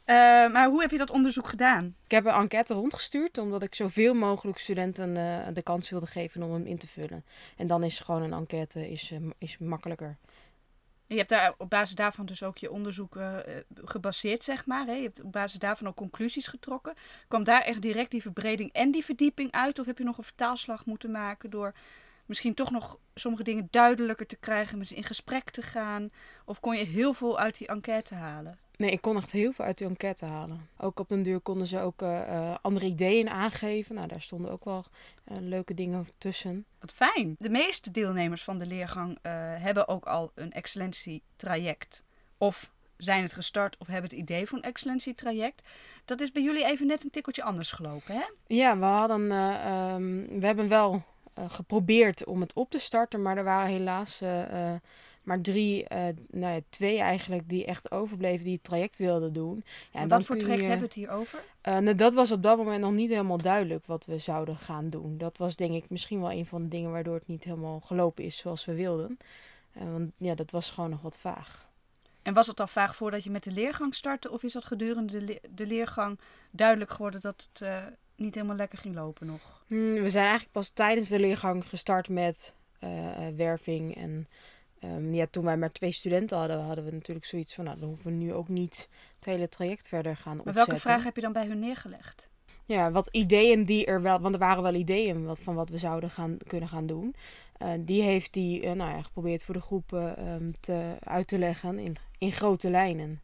Eh, 0.06 0.16
maar 0.52 0.68
hoe 0.68 0.82
heb 0.82 0.92
je 0.92 0.98
dat 0.98 1.10
onderzoek 1.10 1.48
gedaan? 1.48 1.96
Ik 2.04 2.12
heb 2.12 2.26
een 2.26 2.34
enquête 2.34 2.74
rondgestuurd, 2.74 3.38
omdat 3.38 3.64
ik 3.64 3.76
zoveel 3.76 4.14
mogelijk 4.14 4.58
studenten 4.58 5.18
eh, 5.18 5.54
de 5.54 5.64
kans 5.64 5.90
wilde 5.90 6.06
geven 6.06 6.44
om 6.44 6.54
hem 6.54 6.66
in 6.66 6.78
te 6.78 6.88
vullen. 6.88 7.26
En 7.58 7.68
dan 7.68 7.84
is 7.84 8.00
gewoon 8.00 8.22
een 8.22 8.34
enquête 8.34 8.90
is, 8.90 9.12
eh, 9.12 9.20
is 9.38 9.58
makkelijker. 9.58 10.18
Je 11.08 11.18
hebt 11.18 11.30
daar 11.30 11.54
op 11.58 11.70
basis 11.70 11.96
daarvan 11.96 12.26
dus 12.26 12.44
ook 12.44 12.58
je 12.58 12.72
onderzoek 12.72 13.18
gebaseerd, 13.76 14.44
zeg 14.44 14.66
maar. 14.66 14.86
Hè? 14.86 14.94
Je 14.94 15.04
hebt 15.04 15.22
op 15.22 15.32
basis 15.32 15.60
daarvan 15.60 15.88
ook 15.88 15.96
conclusies 15.96 16.48
getrokken. 16.48 16.94
Kwam 17.28 17.44
daar 17.44 17.62
echt 17.62 17.82
direct 17.82 18.12
die 18.12 18.22
verbreding 18.22 18.74
en 18.74 18.92
die 18.92 19.06
verdieping 19.06 19.52
uit? 19.52 19.80
Of 19.80 19.86
heb 19.86 19.98
je 19.98 20.04
nog 20.04 20.18
een 20.18 20.24
vertaalslag 20.24 20.86
moeten 20.86 21.12
maken 21.12 21.50
door 21.50 21.74
misschien 22.26 22.54
toch 22.54 22.72
nog 22.72 22.98
sommige 23.14 23.44
dingen 23.44 23.68
duidelijker 23.72 24.28
te 24.28 24.36
krijgen, 24.36 24.78
met 24.78 24.88
ze 24.88 24.96
in 24.96 25.04
gesprek 25.04 25.50
te 25.50 25.62
gaan? 25.62 26.12
Of 26.46 26.60
kon 26.60 26.78
je 26.78 26.86
heel 26.86 27.14
veel 27.14 27.40
uit 27.40 27.58
die 27.58 27.68
enquête 27.68 28.16
halen? 28.16 28.65
Nee, 28.78 28.92
ik 28.92 29.02
kon 29.02 29.18
echt 29.18 29.32
heel 29.32 29.52
veel 29.52 29.66
uit 29.66 29.78
die 29.78 29.88
enquête 29.88 30.26
halen. 30.26 30.70
Ook 30.78 31.00
op 31.00 31.12
een 31.12 31.24
duur 31.24 31.40
konden 31.40 31.68
ze 31.68 31.80
ook 31.80 32.02
eh, 32.02 32.22
eh, 32.22 32.56
andere 32.62 32.86
ideeën 32.86 33.30
aangeven. 33.30 33.96
Nou, 33.96 34.08
daar 34.08 34.22
stonden 34.22 34.52
ook 34.52 34.66
wel 34.66 34.84
eh, 35.24 35.38
leuke 35.40 35.74
dingen 35.74 36.06
tussen. 36.18 36.66
Wat 36.80 36.92
fijn. 36.92 37.36
De 37.40 37.50
meeste 37.50 37.92
deelnemers 37.92 38.44
van 38.44 38.58
de 38.58 38.66
leergang 38.66 39.18
hebben 39.60 39.88
ook 39.88 40.06
al 40.06 40.32
een 40.36 40.52
excellentietraject. 40.52 42.04
Of 42.38 42.74
zijn 42.98 43.24
het 43.24 43.34
gestart 43.34 43.78
of 43.78 43.88
hebben 43.88 44.10
het 44.10 44.20
idee 44.20 44.46
voor 44.46 44.58
een 44.58 44.64
excellentietraject. 44.64 45.62
Dat 46.06 46.22
is 46.22 46.32
bij 46.32 46.44
jullie 46.44 46.66
even 46.66 46.88
net 46.88 47.04
een 47.04 47.10
tikkeltje 47.10 47.44
anders 47.44 47.72
gelopen, 47.72 48.16
hè? 48.16 48.24
Ja, 48.48 48.78
we 48.78 48.86
hadden, 48.86 49.32
eh, 49.32 49.66
ehm, 49.66 50.40
we 50.40 50.46
hebben 50.46 50.68
wel 50.68 51.04
geprobeerd 51.48 52.26
om 52.26 52.42
het 52.42 52.54
op 52.54 52.70
te 52.70 52.80
starten, 52.80 53.22
maar 53.22 53.38
er 53.38 53.44
waren 53.44 53.70
helaas 53.70 54.22
maar 55.26 55.42
drie, 55.42 55.88
eh, 55.88 56.04
nou 56.30 56.54
ja, 56.54 56.60
twee 56.70 57.00
eigenlijk, 57.00 57.50
die 57.50 57.66
echt 57.66 57.92
overbleven, 57.92 58.44
die 58.44 58.54
het 58.54 58.64
traject 58.64 58.98
wilden 58.98 59.34
doen. 59.34 59.64
Ja, 59.92 60.00
en 60.00 60.08
wat 60.08 60.24
voor 60.26 60.36
traject 60.38 60.62
je- 60.62 60.68
hebben 60.68 60.80
we 60.90 60.94
het 60.94 61.04
hier 61.04 61.10
over? 61.10 61.44
Eh, 61.62 61.78
nou, 61.78 61.96
dat 61.96 62.14
was 62.14 62.32
op 62.32 62.44
dat 62.44 62.58
moment 62.58 62.82
nog 62.82 62.92
niet 62.92 63.10
helemaal 63.10 63.38
duidelijk 63.38 63.86
wat 63.86 64.06
we 64.06 64.18
zouden 64.18 64.58
gaan 64.58 64.90
doen. 64.90 65.18
Dat 65.18 65.38
was 65.38 65.56
denk 65.56 65.74
ik 65.74 65.90
misschien 65.90 66.20
wel 66.20 66.32
een 66.32 66.46
van 66.46 66.62
de 66.62 66.68
dingen 66.68 66.92
waardoor 66.92 67.16
het 67.16 67.28
niet 67.28 67.44
helemaal 67.44 67.80
gelopen 67.80 68.24
is 68.24 68.38
zoals 68.38 68.66
we 68.66 68.74
wilden. 68.74 69.18
Eh, 69.74 69.84
want 69.92 70.12
ja, 70.18 70.36
dat 70.36 70.52
was 70.52 70.70
gewoon 70.70 70.90
nog 70.90 71.02
wat 71.02 71.18
vaag. 71.18 71.68
En 72.22 72.34
was 72.34 72.48
het 72.48 72.60
al 72.60 72.68
vaag 72.68 72.96
voordat 72.96 73.24
je 73.24 73.30
met 73.30 73.44
de 73.44 73.52
leergang 73.52 73.96
startte? 73.96 74.32
Of 74.32 74.44
is 74.44 74.54
dat 74.54 74.66
gedurende 74.66 75.12
de, 75.20 75.22
le- 75.26 75.40
de 75.56 75.66
leergang 75.68 76.20
duidelijk 76.52 76.92
geworden 76.92 77.22
dat 77.22 77.50
het 77.54 77.84
niet 78.16 78.36
helemaal 78.36 78.56
lekker 78.56 78.78
ging 78.78 78.96
lopen 78.96 79.28
nog? 79.28 79.64
Hmm, 79.68 79.94
we 79.94 80.10
zijn 80.10 80.24
eigenlijk 80.24 80.52
pas 80.54 80.70
tijdens 80.70 81.10
de 81.10 81.20
leergang 81.20 81.68
gestart 81.70 82.10
met 82.10 82.56
werving. 83.36 83.96
En 83.96 84.28
ehm, 84.80 85.14
ja, 85.14 85.26
toen 85.26 85.46
wij 85.46 85.58
maar 85.58 85.72
twee 85.72 85.92
studenten 85.92 86.38
hadden, 86.38 86.64
hadden 86.64 86.86
we 86.86 86.92
natuurlijk 86.92 87.26
zoiets 87.26 87.54
van... 87.54 87.64
Nou, 87.64 87.80
dan 87.80 87.88
hoeven 87.88 88.12
we 88.12 88.18
nu 88.18 88.34
ook 88.34 88.48
niet 88.48 88.90
het 89.16 89.26
hele 89.26 89.50
traject 89.50 89.88
verder 89.88 90.16
gaan 90.16 90.38
Maar 90.38 90.46
opzetten. 90.46 90.66
welke 90.66 90.82
vraag 90.82 91.04
heb 91.04 91.16
je 91.16 91.22
dan 91.22 91.34
bij 91.34 91.48
hun 91.48 91.60
neergelegd? 91.60 92.28
Ja, 92.66 92.92
wat 92.92 93.08
ideeën 93.12 93.66
die 93.66 93.86
er 93.86 94.02
wel, 94.02 94.20
want 94.20 94.34
er 94.34 94.40
waren 94.40 94.64
wel 94.64 94.74
ideeën 94.74 95.26
wat, 95.26 95.40
van 95.40 95.56
wat 95.56 95.70
we 95.70 95.78
zouden 95.78 96.10
gaan, 96.10 96.38
kunnen 96.48 96.70
gaan 96.70 96.86
doen. 96.86 97.16
Eh, 97.58 97.72
die 97.80 98.02
heeft 98.02 98.36
hij 98.36 98.62
eh, 98.64 98.72
nou 98.72 98.92
ja, 98.92 99.02
geprobeerd 99.02 99.44
voor 99.44 99.54
de 99.54 99.62
groepen 99.62 100.18
ehm, 100.18 100.52
te, 100.60 100.96
uit 101.00 101.28
te 101.28 101.38
leggen 101.38 101.80
in, 101.80 101.96
in 102.18 102.32
grote 102.32 102.70
lijnen. 102.70 103.22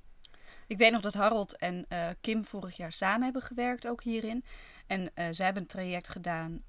Ik 0.67 0.77
weet 0.77 0.91
nog 0.91 1.01
dat 1.01 1.13
Harold 1.13 1.58
en 1.58 1.86
eh, 1.88 2.08
Kim 2.22 2.43
vorig 2.43 2.77
jaar 2.77 2.91
samen 2.91 3.24
hebben 3.24 3.41
gewerkt, 3.41 3.88
ook 3.88 4.03
hierin. 4.03 4.43
En 4.88 5.12
zij 5.15 5.46
hebben 5.46 5.62
een 5.63 5.67
traject 5.67 6.10
gedaan 6.10 6.63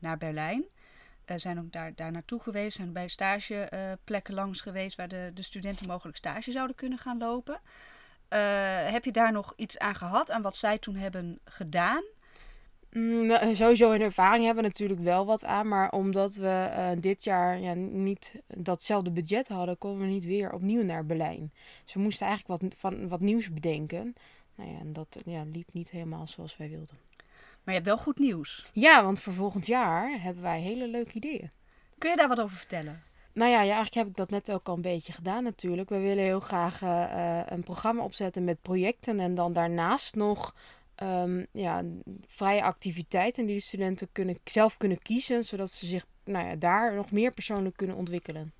naar 0.00 0.18
Berlijn. 0.18 0.64
Eh, 1.28 1.36
zijn 1.36 1.58
ook 1.58 1.72
daar, 1.72 1.94
daar 1.94 2.12
naartoe 2.12 2.40
geweest, 2.40 2.76
zijn 2.76 2.92
bij 2.92 3.08
stageplekken 3.08 4.34
langs 4.34 4.60
geweest 4.60 4.96
waar 4.96 5.08
de, 5.08 5.30
de 5.34 5.42
studenten 5.42 5.86
mogelijk 5.86 6.16
stage 6.16 6.52
zouden 6.52 6.76
kunnen 6.76 6.98
gaan 6.98 7.18
lopen. 7.18 7.60
Eh, 8.28 8.38
heb 8.90 9.04
je 9.04 9.12
daar 9.12 9.32
nog 9.32 9.52
iets 9.56 9.78
aan 9.78 9.94
gehad, 9.94 10.30
aan 10.30 10.42
wat 10.42 10.56
zij 10.56 10.78
toen 10.78 10.96
hebben 10.96 11.38
gedaan? 11.44 12.02
Mm, 12.92 13.26
nou, 13.26 13.54
sowieso 13.54 13.90
in 13.90 14.00
ervaring 14.00 14.44
hebben 14.44 14.62
we 14.62 14.68
natuurlijk 14.68 15.00
wel 15.00 15.26
wat 15.26 15.44
aan. 15.44 15.68
Maar 15.68 15.90
omdat 15.90 16.34
we 16.34 16.48
eh, 16.48 16.90
dit 17.00 17.24
jaar 17.24 17.60
ja, 17.60 17.74
niet 17.74 18.34
datzelfde 18.46 19.10
budget 19.10 19.48
hadden, 19.48 19.78
konden 19.78 20.00
we 20.00 20.12
niet 20.12 20.24
weer 20.24 20.52
opnieuw 20.52 20.82
naar 20.82 21.06
Berlijn. 21.06 21.52
Dus 21.84 21.94
we 21.94 22.00
moesten 22.00 22.26
eigenlijk 22.26 22.60
wat, 22.60 22.74
van, 22.76 23.08
wat 23.08 23.20
nieuws 23.20 23.52
bedenken. 23.52 24.14
Nou 24.54 24.70
ja, 24.70 24.78
en 24.78 24.92
dat 24.92 25.18
ja, 25.24 25.44
liep 25.52 25.68
niet 25.72 25.90
helemaal 25.90 26.26
zoals 26.26 26.56
wij 26.56 26.68
wilden. 26.68 27.07
Maar 27.68 27.76
je 27.76 27.82
hebt 27.82 27.94
wel 27.94 28.04
goed 28.04 28.18
nieuws. 28.18 28.66
Ja, 28.72 29.04
want 29.04 29.20
voor 29.20 29.32
volgend 29.32 29.66
jaar 29.66 30.22
hebben 30.22 30.42
wij 30.42 30.60
hele 30.60 30.88
leuke 30.88 31.14
ideeën. 31.14 31.50
Kun 31.98 32.10
je 32.10 32.16
daar 32.16 32.28
wat 32.28 32.40
over 32.40 32.56
vertellen? 32.56 33.02
Nou 33.32 33.50
ja, 33.50 33.56
ja, 33.56 33.74
eigenlijk 33.74 33.94
heb 33.94 34.06
ik 34.06 34.16
dat 34.16 34.30
net 34.30 34.52
ook 34.52 34.68
al 34.68 34.74
een 34.74 34.82
beetje 34.82 35.12
gedaan 35.12 35.44
natuurlijk. 35.44 35.88
We 35.88 35.98
willen 35.98 36.24
heel 36.24 36.40
graag 36.40 36.82
uh, 36.82 37.40
een 37.46 37.62
programma 37.62 38.02
opzetten 38.02 38.44
met 38.44 38.62
projecten 38.62 39.20
en 39.20 39.34
dan 39.34 39.52
daarnaast 39.52 40.14
nog 40.14 40.54
um, 41.02 41.46
ja, 41.52 41.84
vrije 42.24 42.62
activiteiten 42.62 43.46
die 43.46 43.56
de 43.56 43.62
studenten 43.62 44.08
kunnen, 44.12 44.38
zelf 44.44 44.76
kunnen 44.76 44.98
kiezen, 44.98 45.44
zodat 45.44 45.70
ze 45.70 45.86
zich 45.86 46.06
nou 46.24 46.46
ja, 46.46 46.56
daar 46.56 46.94
nog 46.94 47.10
meer 47.10 47.32
persoonlijk 47.32 47.76
kunnen 47.76 47.96
ontwikkelen. 47.96 48.52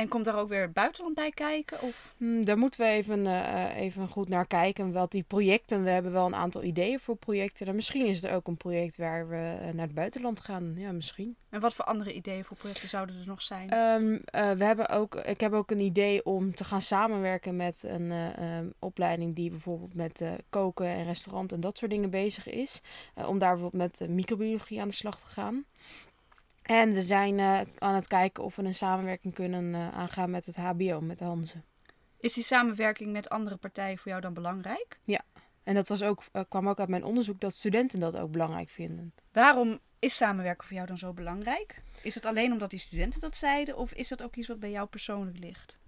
En 0.00 0.08
komt 0.08 0.24
daar 0.24 0.38
ook 0.38 0.48
weer 0.48 0.62
het 0.62 0.72
buitenland 0.72 1.14
bij 1.14 1.30
kijken? 1.30 1.82
Of? 1.82 2.14
Hmm, 2.16 2.44
daar 2.44 2.58
moeten 2.58 2.80
we 2.80 2.86
even, 2.86 3.24
uh, 3.24 3.76
even 3.76 4.08
goed 4.08 4.28
naar 4.28 4.46
kijken. 4.46 4.92
Wat 4.92 5.10
die 5.10 5.22
projecten, 5.22 5.84
we 5.84 5.90
hebben 5.90 6.12
wel 6.12 6.26
een 6.26 6.34
aantal 6.34 6.62
ideeën 6.62 7.00
voor 7.00 7.16
projecten. 7.16 7.66
En 7.66 7.74
misschien 7.74 8.06
is 8.06 8.22
er 8.22 8.34
ook 8.34 8.46
een 8.46 8.56
project 8.56 8.96
waar 8.96 9.28
we 9.28 9.36
uh, 9.36 9.68
naar 9.68 9.86
het 9.86 9.94
buitenland 9.94 10.40
gaan. 10.40 10.74
Ja, 10.76 10.92
misschien. 10.92 11.36
En 11.50 11.60
wat 11.60 11.74
voor 11.74 11.84
andere 11.84 12.12
ideeën 12.12 12.44
voor 12.44 12.56
projecten 12.56 12.88
zouden 12.88 13.20
er 13.20 13.26
nog 13.26 13.42
zijn? 13.42 13.74
Um, 13.74 14.12
uh, 14.12 14.50
we 14.50 14.64
hebben 14.64 14.88
ook, 14.88 15.14
ik 15.14 15.40
heb 15.40 15.52
ook 15.52 15.70
een 15.70 15.80
idee 15.80 16.24
om 16.24 16.54
te 16.54 16.64
gaan 16.64 16.82
samenwerken 16.82 17.56
met 17.56 17.82
een 17.86 18.10
um, 18.44 18.72
opleiding 18.78 19.34
die 19.34 19.50
bijvoorbeeld 19.50 19.94
met 19.94 20.22
koken 20.50 20.86
en 20.86 21.04
restaurant 21.04 21.52
en 21.52 21.60
dat 21.60 21.78
soort 21.78 21.90
dingen 21.90 22.10
bezig 22.10 22.48
is. 22.48 22.82
om 23.26 23.38
daar 23.38 23.52
bijvoorbeeld 23.52 23.98
met 23.98 24.08
microbiologie 24.08 24.80
aan 24.80 24.88
de 24.88 24.94
slag 24.94 25.18
te 25.18 25.26
gaan. 25.26 25.64
En 26.62 26.92
we 26.92 27.02
zijn 27.02 27.38
uh, 27.38 27.60
aan 27.78 27.94
het 27.94 28.06
kijken 28.06 28.44
of 28.44 28.56
we 28.56 28.62
een 28.62 28.74
samenwerking 28.74 29.34
kunnen 29.34 29.64
uh, 29.64 29.98
aangaan 29.98 30.30
met 30.30 30.46
het 30.46 30.56
HBO, 30.56 31.00
met 31.00 31.20
Hanze. 31.20 31.62
Is 32.20 32.32
die 32.32 32.44
samenwerking 32.44 33.12
met 33.12 33.28
andere 33.28 33.56
partijen 33.56 33.98
voor 33.98 34.08
jou 34.08 34.20
dan 34.22 34.34
belangrijk? 34.34 34.98
Ja, 35.04 35.20
en 35.62 35.74
dat 35.74 35.88
was 35.88 36.02
ook, 36.02 36.24
uh, 36.32 36.42
kwam 36.48 36.68
ook 36.68 36.78
uit 36.78 36.88
mijn 36.88 37.04
onderzoek 37.04 37.40
dat 37.40 37.54
studenten 37.54 38.00
dat 38.00 38.16
ook 38.16 38.30
belangrijk 38.30 38.68
vinden. 38.68 39.14
Waarom 39.32 39.78
is 39.98 40.16
samenwerken 40.16 40.66
voor 40.66 40.76
jou 40.76 40.86
dan 40.86 40.98
zo 40.98 41.12
belangrijk? 41.12 41.82
Is 42.02 42.14
het 42.14 42.26
alleen 42.26 42.52
omdat 42.52 42.70
die 42.70 42.78
studenten 42.78 43.20
dat 43.20 43.36
zeiden 43.36 43.76
of 43.76 43.92
is 43.92 44.08
dat 44.08 44.22
ook 44.22 44.36
iets 44.36 44.48
wat 44.48 44.60
bij 44.60 44.70
jou 44.70 44.88
persoonlijk 44.88 45.38
ligt? 45.38 45.78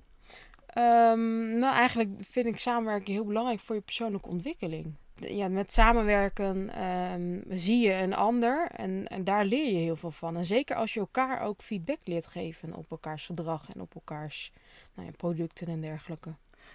Um, 0.78 1.58
nou, 1.58 1.74
eigenlijk 1.74 2.10
vind 2.20 2.46
ik 2.46 2.58
samenwerken 2.58 3.12
heel 3.12 3.24
belangrijk 3.24 3.60
voor 3.60 3.74
je 3.74 3.80
persoonlijke 3.80 4.28
ontwikkeling 4.28 4.96
ja, 5.28 5.48
met 5.48 5.72
samenwerken 5.72 6.84
um, 6.84 7.44
zie 7.48 7.86
je 7.86 7.92
een 7.92 8.14
ander 8.14 8.70
en, 8.70 9.06
en 9.06 9.24
daar 9.24 9.44
leer 9.44 9.72
je 9.72 9.78
heel 9.78 9.96
veel 9.96 10.10
van. 10.10 10.36
En 10.36 10.44
zeker 10.44 10.76
als 10.76 10.94
je 10.94 11.00
elkaar 11.00 11.40
ook 11.40 11.62
feedback 11.62 11.98
leert 12.04 12.26
geven 12.26 12.74
op 12.74 12.90
elkaars 12.90 13.26
gedrag 13.26 13.72
en 13.74 13.80
op 13.80 13.94
elkaars 13.94 14.52
nou 14.94 15.06
ja, 15.06 15.12
producten 15.16 15.66
en 15.66 15.80
dergelijke. 15.80 16.34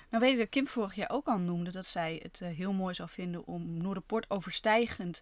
Nou 0.10 0.24
weet 0.24 0.32
ik 0.32 0.40
dat 0.40 0.50
Kim 0.50 0.68
vorig 0.68 0.96
jaar 0.96 1.10
ook 1.10 1.28
al 1.28 1.38
noemde 1.38 1.72
dat 1.72 1.86
zij 1.86 2.20
het 2.24 2.40
uh, 2.44 2.50
heel 2.50 2.74
mooi 2.74 2.94
zou 2.94 3.10
vinden 3.10 3.46
om 3.46 3.78
Noorderpoort 3.78 4.30
overstijgend 4.30 5.22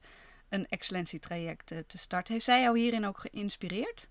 een 0.49 0.65
excellentietraject 0.67 1.71
uh, 1.71 1.79
te 1.87 1.97
starten. 1.97 2.33
Heeft 2.33 2.45
zij 2.45 2.61
jou 2.61 2.79
hierin 2.79 3.05
ook 3.05 3.17
geïnspireerd? 3.17 4.07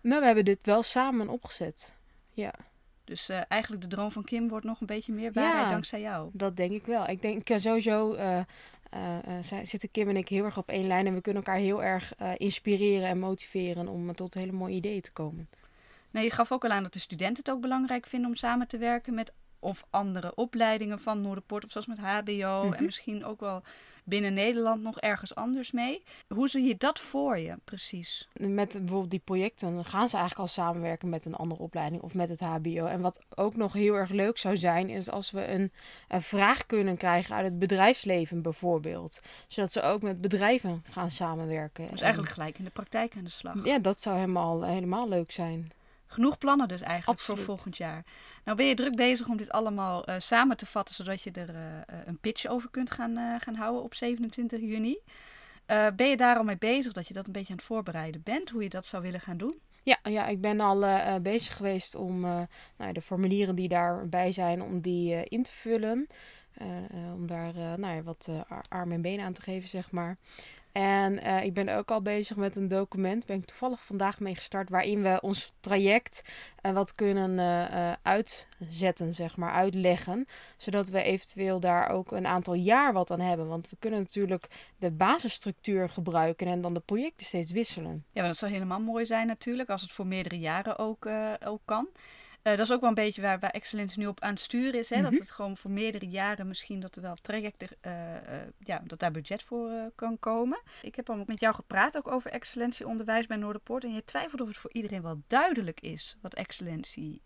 Nou, 0.00 0.20
we 0.20 0.26
hebben 0.26 0.44
dit 0.44 0.58
wel 0.62 0.82
samen 0.82 1.28
opgezet. 1.28 1.94
Ja. 2.34 2.54
Dus 3.08 3.30
uh, 3.30 3.40
eigenlijk 3.48 3.82
de 3.82 3.88
droom 3.88 4.10
van 4.10 4.24
Kim 4.24 4.48
wordt 4.48 4.64
nog 4.64 4.80
een 4.80 4.86
beetje 4.86 5.12
meer 5.12 5.32
waarheid 5.32 5.64
ja, 5.64 5.70
dankzij 5.70 6.00
jou. 6.00 6.30
Dat 6.32 6.56
denk 6.56 6.70
ik 6.70 6.86
wel. 6.86 7.08
Ik 7.08 7.22
denk 7.22 7.50
uh, 7.50 7.56
sowieso 7.58 8.14
uh, 8.14 8.40
zitten 9.62 9.90
Kim 9.90 10.08
en 10.08 10.16
ik 10.16 10.28
heel 10.28 10.44
erg 10.44 10.58
op 10.58 10.68
één 10.68 10.86
lijn 10.86 11.06
en 11.06 11.14
we 11.14 11.20
kunnen 11.20 11.42
elkaar 11.42 11.60
heel 11.60 11.82
erg 11.82 12.12
inspireren 12.36 13.08
en 13.08 13.18
motiveren 13.18 13.88
om 13.88 14.14
tot 14.14 14.34
hele 14.34 14.52
mooie 14.52 14.74
ideeën 14.74 15.00
te 15.00 15.12
komen. 15.12 15.48
Nou, 16.10 16.24
je 16.24 16.32
gaf 16.32 16.52
ook 16.52 16.64
al 16.64 16.70
aan 16.70 16.82
dat 16.82 16.92
de 16.92 16.98
studenten 16.98 17.44
het 17.44 17.54
ook 17.54 17.60
belangrijk 17.60 18.06
vinden 18.06 18.28
om 18.30 18.36
samen 18.36 18.68
te 18.68 18.78
werken 18.78 19.14
met 19.14 19.32
of 19.58 19.84
andere 19.90 20.34
opleidingen 20.34 20.98
van 20.98 21.20
Noorderpoort, 21.20 21.64
of 21.64 21.70
zoals 21.70 21.86
met 21.86 21.98
HBO 21.98 22.62
mm 22.62 22.62
-hmm. 22.62 22.72
en 22.72 22.84
misschien 22.84 23.24
ook 23.24 23.40
wel 23.40 23.62
binnen 24.08 24.34
Nederland 24.34 24.82
nog 24.82 25.00
ergens 25.00 25.34
anders 25.34 25.70
mee. 25.70 26.02
Hoe 26.28 26.48
zie 26.48 26.64
je 26.64 26.76
dat 26.76 27.00
voor 27.00 27.38
je 27.38 27.56
precies? 27.64 28.28
Met 28.32 28.68
bijvoorbeeld 28.72 29.10
die 29.10 29.22
projecten 29.24 29.84
gaan 29.84 30.08
ze 30.08 30.16
eigenlijk 30.16 30.48
al 30.48 30.54
samenwerken 30.54 31.08
met 31.08 31.24
een 31.24 31.34
andere 31.34 31.60
opleiding 31.60 32.02
of 32.02 32.14
met 32.14 32.28
het 32.28 32.40
HBO. 32.40 32.86
En 32.86 33.00
wat 33.00 33.24
ook 33.34 33.56
nog 33.56 33.72
heel 33.72 33.94
erg 33.94 34.10
leuk 34.10 34.38
zou 34.38 34.56
zijn, 34.56 34.88
is 34.88 35.10
als 35.10 35.30
we 35.30 35.48
een, 35.48 35.72
een 36.08 36.22
vraag 36.22 36.66
kunnen 36.66 36.96
krijgen 36.96 37.34
uit 37.34 37.44
het 37.44 37.58
bedrijfsleven 37.58 38.42
bijvoorbeeld. 38.42 39.20
Zodat 39.48 39.72
ze 39.72 39.82
ook 39.82 40.02
met 40.02 40.20
bedrijven 40.20 40.82
gaan 40.90 41.10
samenwerken. 41.10 41.90
Dus 41.90 42.00
eigenlijk 42.00 42.32
gelijk 42.32 42.58
in 42.58 42.64
de 42.64 42.70
praktijk 42.70 43.16
aan 43.16 43.24
de 43.24 43.30
slag. 43.30 43.64
Ja, 43.64 43.78
dat 43.78 44.00
zou 44.00 44.16
helemaal, 44.16 44.64
helemaal 44.64 45.08
leuk 45.08 45.30
zijn. 45.30 45.72
Genoeg 46.08 46.38
plannen 46.38 46.68
dus 46.68 46.80
eigenlijk 46.80 47.18
Absoluut. 47.18 47.40
voor 47.40 47.54
volgend 47.54 47.76
jaar. 47.76 48.04
Nou 48.44 48.56
ben 48.56 48.66
je 48.66 48.74
druk 48.74 48.96
bezig 48.96 49.28
om 49.28 49.36
dit 49.36 49.50
allemaal 49.50 50.08
uh, 50.08 50.14
samen 50.18 50.56
te 50.56 50.66
vatten, 50.66 50.94
zodat 50.94 51.22
je 51.22 51.30
er 51.30 51.48
uh, 51.48 51.60
een 52.06 52.18
pitch 52.18 52.46
over 52.46 52.70
kunt 52.70 52.90
gaan, 52.90 53.18
uh, 53.18 53.34
gaan 53.38 53.54
houden 53.54 53.82
op 53.82 53.94
27 53.94 54.60
juni. 54.60 54.98
ben 55.96 56.08
je 56.08 56.16
daar 56.16 56.36
al 56.36 56.44
mee 56.44 56.58
bezig, 56.58 56.92
dat 56.92 57.08
je 57.08 57.14
dat 57.14 57.26
een 57.26 57.32
beetje 57.32 57.50
aan 57.50 57.56
het 57.56 57.66
voorbereiden 57.66 58.22
bent, 58.22 58.50
hoe 58.50 58.62
je 58.62 58.68
dat 58.68 58.86
zou 58.86 59.02
willen 59.02 59.20
gaan 59.20 59.36
doen? 59.36 59.60
Ja, 59.82 59.98
ja 60.02 60.26
ik 60.26 60.40
ben 60.40 60.60
al 60.60 60.80
bezig 61.22 61.56
geweest 61.56 61.94
om 61.94 62.20
nou, 62.76 62.92
de 62.92 63.02
formulieren 63.02 63.54
die 63.54 63.68
daarbij 63.68 64.32
zijn, 64.32 64.62
om 64.62 64.80
die 64.80 65.24
in 65.24 65.42
te 65.42 65.52
vullen. 65.52 66.06
om 67.14 67.26
daar 67.26 67.78
nou 67.78 68.02
wat 68.02 68.28
arm 68.68 68.92
en 68.92 69.02
been 69.02 69.20
aan 69.20 69.32
te 69.32 69.42
geven, 69.42 69.68
zeg 69.68 69.90
maar. 69.90 70.16
En 70.78 71.12
uh, 71.12 71.44
ik 71.44 71.54
ben 71.54 71.68
ook 71.68 71.90
al 71.90 72.02
bezig 72.02 72.36
met 72.36 72.56
een 72.56 72.68
document, 72.68 73.26
ben 73.26 73.36
ik 73.36 73.44
toevallig 73.44 73.84
vandaag 73.84 74.20
mee 74.20 74.34
gestart, 74.34 74.70
waarin 74.70 75.02
we 75.02 75.18
ons 75.20 75.52
traject 75.60 76.22
uh, 76.62 76.72
wat 76.72 76.92
kunnen 76.92 77.30
uh, 77.30 77.92
uitzetten, 78.02 79.14
zeg 79.14 79.36
maar, 79.36 79.50
uitleggen. 79.50 80.26
Zodat 80.56 80.88
we 80.88 81.02
eventueel 81.02 81.60
daar 81.60 81.90
ook 81.90 82.12
een 82.12 82.26
aantal 82.26 82.54
jaar 82.54 82.92
wat 82.92 83.10
aan 83.10 83.20
hebben. 83.20 83.46
Want 83.46 83.70
we 83.70 83.76
kunnen 83.78 84.00
natuurlijk 84.00 84.48
de 84.76 84.90
basisstructuur 84.90 85.88
gebruiken 85.88 86.46
en 86.46 86.60
dan 86.60 86.74
de 86.74 86.80
projecten 86.80 87.26
steeds 87.26 87.52
wisselen. 87.52 88.04
Ja, 88.12 88.26
dat 88.26 88.36
zou 88.36 88.52
helemaal 88.52 88.80
mooi 88.80 89.06
zijn 89.06 89.26
natuurlijk, 89.26 89.68
als 89.70 89.82
het 89.82 89.92
voor 89.92 90.06
meerdere 90.06 90.38
jaren 90.38 90.78
ook, 90.78 91.08
ook 91.44 91.60
kan. 91.64 91.88
Uh, 92.48 92.56
dat 92.56 92.66
is 92.66 92.72
ook 92.72 92.80
wel 92.80 92.88
een 92.88 92.94
beetje 92.94 93.22
waar, 93.22 93.38
waar 93.38 93.50
Excellence 93.50 93.98
nu 93.98 94.06
op 94.06 94.20
aan 94.20 94.32
het 94.32 94.40
sturen 94.40 94.80
is. 94.80 94.90
Hè? 94.90 94.96
Mm 94.96 95.02
-hmm. 95.02 95.10
Dat 95.10 95.20
het 95.20 95.30
gewoon 95.30 95.56
voor 95.56 95.70
meerdere 95.70 96.08
jaren 96.08 96.48
misschien 96.48 96.80
dat 96.80 96.96
er 96.96 97.02
wel 97.02 97.14
trajecten, 97.14 97.68
uh, 97.86 97.92
uh, 97.92 98.18
ja, 98.58 98.82
dat 98.84 98.98
daar 98.98 99.10
budget 99.10 99.42
voor 99.42 99.70
kan 99.94 100.18
komen. 100.18 100.60
Ik 100.82 100.94
heb 100.94 101.10
al 101.10 101.22
met 101.26 101.40
jou 101.40 101.54
gepraat 101.54 101.96
ook 101.96 102.08
over 102.08 102.30
excellentie-onderwijs 102.30 103.26
bij 103.26 103.36
Noorderpoort. 103.36 103.84
En 103.84 103.94
je 103.94 104.04
twijfelt 104.04 104.40
of 104.40 104.48
het 104.48 104.56
voor 104.56 104.72
iedereen 104.72 105.02
wel 105.02 105.22
duidelijk 105.26 105.80
is 105.80 106.16
wat 106.20 106.34
excellentie 106.34 107.22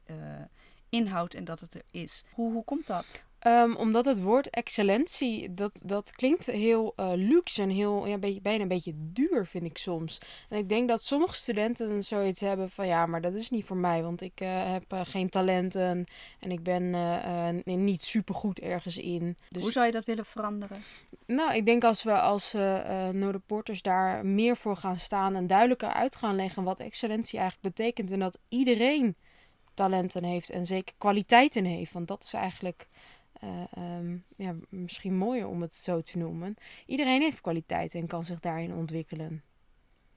inhoudt 0.88 1.35
en 1.35 1.45
dat 1.45 1.61
het 1.61 1.75
er 1.75 1.83
is. 1.91 2.25
Hoe, 2.33 2.52
hoe 2.52 2.64
komt 2.64 2.87
dat? 2.87 3.25
Um, 3.47 3.77
omdat 3.77 4.05
het 4.05 4.23
woord 4.23 4.51
excellentie, 4.51 5.55
dat, 5.55 5.83
dat 5.85 6.13
klinkt 6.13 6.47
heel 6.47 6.93
uh, 6.97 7.13
luxe 7.15 7.63
en 7.63 7.71
heel, 7.71 8.07
ja, 8.07 8.19
beetje, 8.19 8.41
bijna 8.41 8.63
een 8.63 8.69
beetje 8.69 8.93
duur, 8.97 9.47
vind 9.47 9.65
ik 9.65 9.79
soms. 9.79 10.19
En 10.49 10.59
ik 10.59 10.69
denk 10.69 10.89
dat 10.89 11.05
sommige 11.05 11.35
studenten 11.35 12.03
zoiets 12.03 12.41
hebben 12.41 12.71
van, 12.71 12.87
ja, 12.87 13.07
maar 13.07 13.21
dat 13.21 13.35
is 13.35 13.51
niet 13.51 13.65
voor 13.65 13.77
mij, 13.77 14.03
want 14.03 14.21
ik 14.21 14.41
uh, 14.41 14.73
heb 14.73 14.93
uh, 14.93 15.01
geen 15.05 15.29
talenten 15.29 16.07
en 16.41 16.51
ik 16.51 16.63
ben 16.63 16.95
niet 17.65 18.03
supergoed 18.03 18.61
ergens 18.61 18.97
in. 18.97 19.37
Dus... 19.51 19.63
Hoe 19.63 19.73
zou 19.73 19.87
je 19.87 19.93
dat 19.93 20.05
willen 20.05 20.27
veranderen? 20.27 20.83
Nou, 21.27 21.55
ik 21.55 21.67
denk 21.67 21.85
als 21.85 22.03
we 22.03 22.21
als 22.21 22.53
Noorderporters 23.13 23.83
daar 23.83 24.27
meer 24.27 24.57
voor 24.57 24.77
gaan 24.77 24.99
staan 24.99 25.35
en 25.35 25.47
duidelijker 25.47 25.93
uit 25.93 26.17
gaan 26.17 26.37
leggen 26.37 26.65
wat 26.65 26.81
excellentie 26.81 27.39
eigenlijk 27.39 27.75
betekent 27.75 28.11
en 28.11 28.19
dat 28.19 28.39
iedereen 28.49 29.17
talenten 29.75 30.25
heeft 30.25 30.51
en 30.51 30.67
zeker 30.67 30.95
kwaliteiten 30.99 31.65
heeft, 31.65 31.93
want 31.93 32.09
dat 32.09 32.25
is 32.25 32.33
eigenlijk 32.33 32.89
uh, 33.45 33.99
um, 33.99 34.25
ja, 34.37 34.55
misschien 34.69 35.17
mooier 35.17 35.47
om 35.47 35.61
het 35.61 35.75
zo 35.75 36.01
te 36.01 36.19
noemen. 36.19 36.55
Iedereen 36.87 37.21
heeft 37.21 37.41
kwaliteiten 37.41 38.01
en 38.01 38.07
kan 38.07 38.25
zich 38.25 38.41
daarin 38.41 38.75
ontwikkelen. 38.75 39.43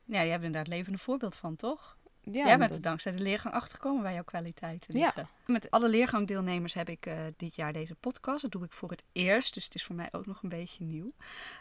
Ja, 0.04 0.22
je 0.22 0.32
hebt 0.32 0.44
inderdaad 0.44 0.74
levende 0.74 0.98
voorbeeld 0.98 1.36
van, 1.36 1.56
toch? 1.56 1.98
Ja, 2.32 2.46
Jij 2.46 2.58
bent 2.58 2.72
er 2.72 2.82
dankzij 2.82 3.12
de 3.12 3.24
leergang 3.24 3.54
achtergekomen 3.54 4.04
waar 4.04 4.14
jouw 4.14 4.24
kwaliteiten 4.24 4.94
liggen. 4.94 5.28
Ja. 5.46 5.54
Met 5.54 5.72
alle 5.72 5.90
leergangdeelnemers 5.90 6.74
heb 6.74 6.90
ik 6.90 7.06
uh, 7.06 7.18
dit 7.38 7.56
jaar 7.56 7.74
deze 7.74 7.96
podcast. 7.96 8.42
Dat 8.42 8.52
doe 8.52 8.64
ik 8.64 8.72
voor 8.72 8.90
het 8.90 9.04
eerst, 9.12 9.54
dus 9.54 9.64
het 9.64 9.76
is 9.76 9.84
voor 9.84 9.96
mij 9.96 10.08
ook 10.12 10.26
nog 10.26 10.44
een 10.44 10.50
beetje 10.50 10.84
nieuw. 10.84 11.14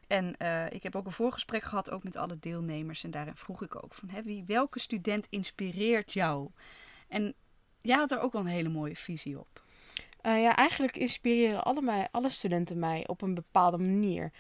En 0.07 0.35
uh, 0.39 0.71
ik 0.71 0.83
heb 0.83 0.97
ook 0.97 1.07
een 1.07 1.13
voorgesprek 1.13 1.63
gehad, 1.63 1.91
ook 1.91 2.03
met 2.03 2.17
alle 2.17 2.39
deelnemers. 2.39 3.05
En 3.05 3.11
daarin 3.11 3.37
vroeg 3.37 3.63
ik 3.63 3.85
ook 3.85 3.95
van, 3.95 4.09
hè, 4.09 4.23
wie, 4.23 4.45
welke 4.47 4.79
student 4.79 5.27
inspireert 5.31 6.13
jou? 6.13 6.51
En 7.09 7.35
jij 7.81 7.97
had 7.97 8.11
er 8.11 8.21
ook 8.21 8.33
wel 8.33 8.41
een 8.41 8.47
hele 8.47 8.69
mooie 8.69 8.97
visie 8.97 9.39
op. 9.39 9.64
Uh, 10.27 10.43
ja, 10.43 10.57
eigenlijk 10.57 10.97
inspireren 10.97 11.65
alle, 11.65 11.83
mij, 11.83 12.09
alle 12.11 12.29
studenten 12.29 12.79
mij 12.79 13.05
op 13.07 13.23
een 13.23 13.35
bepaalde 13.35 13.79
manier. 13.79 14.33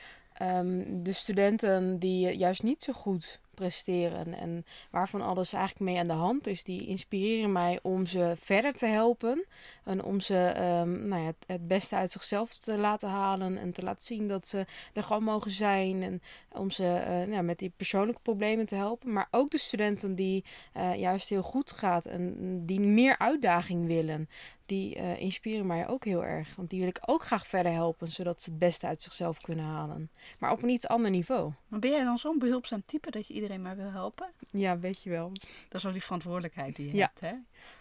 Um, 0.43 1.03
de 1.03 1.13
studenten 1.13 1.99
die 1.99 2.37
juist 2.37 2.63
niet 2.63 2.83
zo 2.83 2.93
goed 2.93 3.41
presteren 3.55 4.35
en 4.35 4.65
waarvan 4.91 5.23
alles 5.23 5.53
eigenlijk 5.53 5.91
mee 5.91 5.99
aan 5.99 6.07
de 6.07 6.13
hand 6.13 6.47
is, 6.47 6.65
die 6.65 6.87
inspireren 6.87 7.53
mij 7.53 7.79
om 7.83 8.07
ze 8.07 8.35
verder 8.37 8.73
te 8.73 8.87
helpen 8.87 9.47
en 9.85 10.03
om 10.03 10.21
ze 10.21 10.47
ehm, 10.47 11.09
nou 11.09 11.23
ja, 11.23 11.33
het, 11.47 11.67
beste 11.67 11.97
uit 11.97 12.11
zichzelf 12.11 12.57
te 12.57 12.79
laten 12.79 13.09
halen 13.09 13.59
en 13.59 13.73
te 13.73 13.83
laten 13.83 14.07
zien 14.07 14.29
dat 14.29 14.49
ze 14.49 14.67
er 14.93 15.03
gewoon 15.03 15.25
mogen 15.25 15.51
zijn 15.51 16.03
en 16.03 16.23
om 16.53 16.71
ze 16.71 16.83
uh, 16.83 17.33
nou, 17.33 17.43
met 17.43 17.59
die 17.59 17.73
persoonlijke 17.77 18.23
problemen 18.23 18.67
te 18.67 18.75
helpen, 18.75 19.13
maar 19.13 19.29
ook 19.31 19.51
de 19.51 19.59
studenten 19.59 20.15
die 20.15 20.45
uh, 20.77 20.95
juist 20.95 21.29
heel 21.29 21.43
goed 21.43 21.73
gaat 21.73 22.07
en 22.07 22.63
die 22.67 22.81
meer 22.81 23.19
uitdaging 23.19 23.87
willen 23.87 24.29
die 24.67 24.97
uh, 24.97 25.21
inspireren 25.21 25.67
mij 25.67 25.89
ook 25.89 26.05
heel 26.05 26.25
erg. 26.25 26.57
Want 26.57 26.71
die 26.71 26.79
wil 26.79 26.89
ik 26.89 27.03
ook 27.07 27.23
graag 27.23 27.47
verder 27.47 27.73
helpen, 27.73 28.09
zodat 28.09 28.43
ze 28.43 28.51
het 28.51 28.59
beste 28.59 28.87
uit 28.87 29.03
zichzelf 29.03 29.41
kunnen 29.41 29.65
halen. 29.65 30.11
Maar 30.39 30.53
op 30.53 30.63
een 30.63 30.69
iets 30.69 30.89
ander 30.89 31.11
niveau. 31.11 31.53
Maar 31.69 31.81
ben 31.81 31.91
jij 31.91 32.05
dan 32.05 32.19
zo'n 32.19 32.39
behulpzaam 32.39 32.83
type 32.87 33.11
dat 33.11 33.27
je 33.27 33.35
iedereen 33.45 33.63
maar 33.63 33.77
wil 33.77 33.91
helpen? 33.91 34.31
Ja, 34.51 34.79
weet 34.79 35.03
je 35.03 35.11
wel. 35.11 35.33
Dat 35.69 35.75
is 35.75 35.83
wel 35.83 35.93
die 35.93 36.03
verantwoordelijkheid 36.03 36.77
die 36.77 36.95
je 36.95 37.01
hebt, 37.01 37.21
hè? 37.21 37.33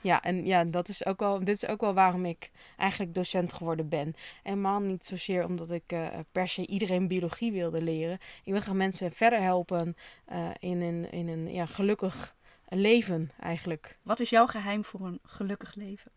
Ja, 0.01 0.21
en 0.21 0.45
ja, 0.45 0.63
dat 0.63 0.87
is 0.87 1.05
ook 1.05 1.19
wel, 1.19 1.43
dit 1.43 1.63
is 1.63 1.67
ook 1.67 1.81
wel 1.81 1.93
waarom 1.93 2.25
ik 2.25 2.51
eigenlijk 2.77 3.13
docent 3.13 3.53
geworden 3.53 3.89
ben. 3.89 4.15
Helemaal 4.43 4.79
niet 4.79 5.05
zozeer 5.05 5.45
omdat 5.45 5.71
ik 5.71 5.91
uh, 5.91 6.07
per 6.31 6.47
se 6.47 6.67
iedereen 6.67 7.07
biologie 7.07 7.51
wilde 7.51 7.81
leren. 7.81 8.19
Ik 8.43 8.51
wil 8.51 8.61
graag 8.61 8.75
mensen 8.75 9.11
verder 9.11 9.41
helpen 9.41 9.95
uh, 10.31 10.49
in 10.59 10.81
een, 10.81 11.11
in 11.11 11.27
een 11.27 11.53
ja, 11.53 11.65
gelukkig 11.65 12.35
leven 12.69 13.31
eigenlijk. 13.39 13.97
Wat 14.01 14.19
is 14.19 14.29
jouw 14.29 14.47
geheim 14.47 14.83
voor 14.83 15.01
een 15.01 15.19
gelukkig 15.23 15.75
leven? 15.75 16.11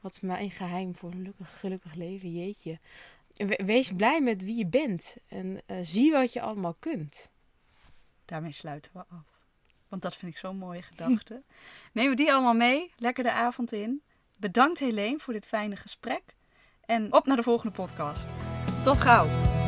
Wat 0.00 0.12
is 0.14 0.20
mijn 0.20 0.50
geheim 0.50 0.96
voor 0.96 1.10
een 1.10 1.16
gelukkig, 1.16 1.60
gelukkig 1.60 1.94
leven? 1.94 2.32
Jeetje. 2.32 2.78
Wees 3.64 3.92
blij 3.96 4.20
met 4.20 4.44
wie 4.44 4.56
je 4.56 4.66
bent. 4.66 5.16
En 5.28 5.60
uh, 5.66 5.76
zie 5.82 6.12
wat 6.12 6.32
je 6.32 6.40
allemaal 6.40 6.76
kunt. 6.78 7.32
Daarmee 8.24 8.52
sluiten 8.52 8.90
we 8.94 8.98
af. 8.98 9.38
Want 9.88 10.02
dat 10.02 10.16
vind 10.16 10.32
ik 10.32 10.38
zo'n 10.38 10.56
mooie 10.56 10.82
gedachte. 10.92 11.42
Nemen 11.92 12.10
we 12.10 12.16
die 12.16 12.32
allemaal 12.32 12.54
mee. 12.54 12.92
Lekker 12.96 13.24
de 13.24 13.32
avond 13.32 13.72
in. 13.72 14.02
Bedankt 14.38 14.78
Helene 14.78 15.18
voor 15.18 15.32
dit 15.32 15.46
fijne 15.46 15.76
gesprek. 15.76 16.22
En 16.84 17.12
op 17.12 17.26
naar 17.26 17.36
de 17.36 17.42
volgende 17.42 17.74
podcast. 17.74 18.26
Tot 18.82 19.00
gauw. 19.00 19.63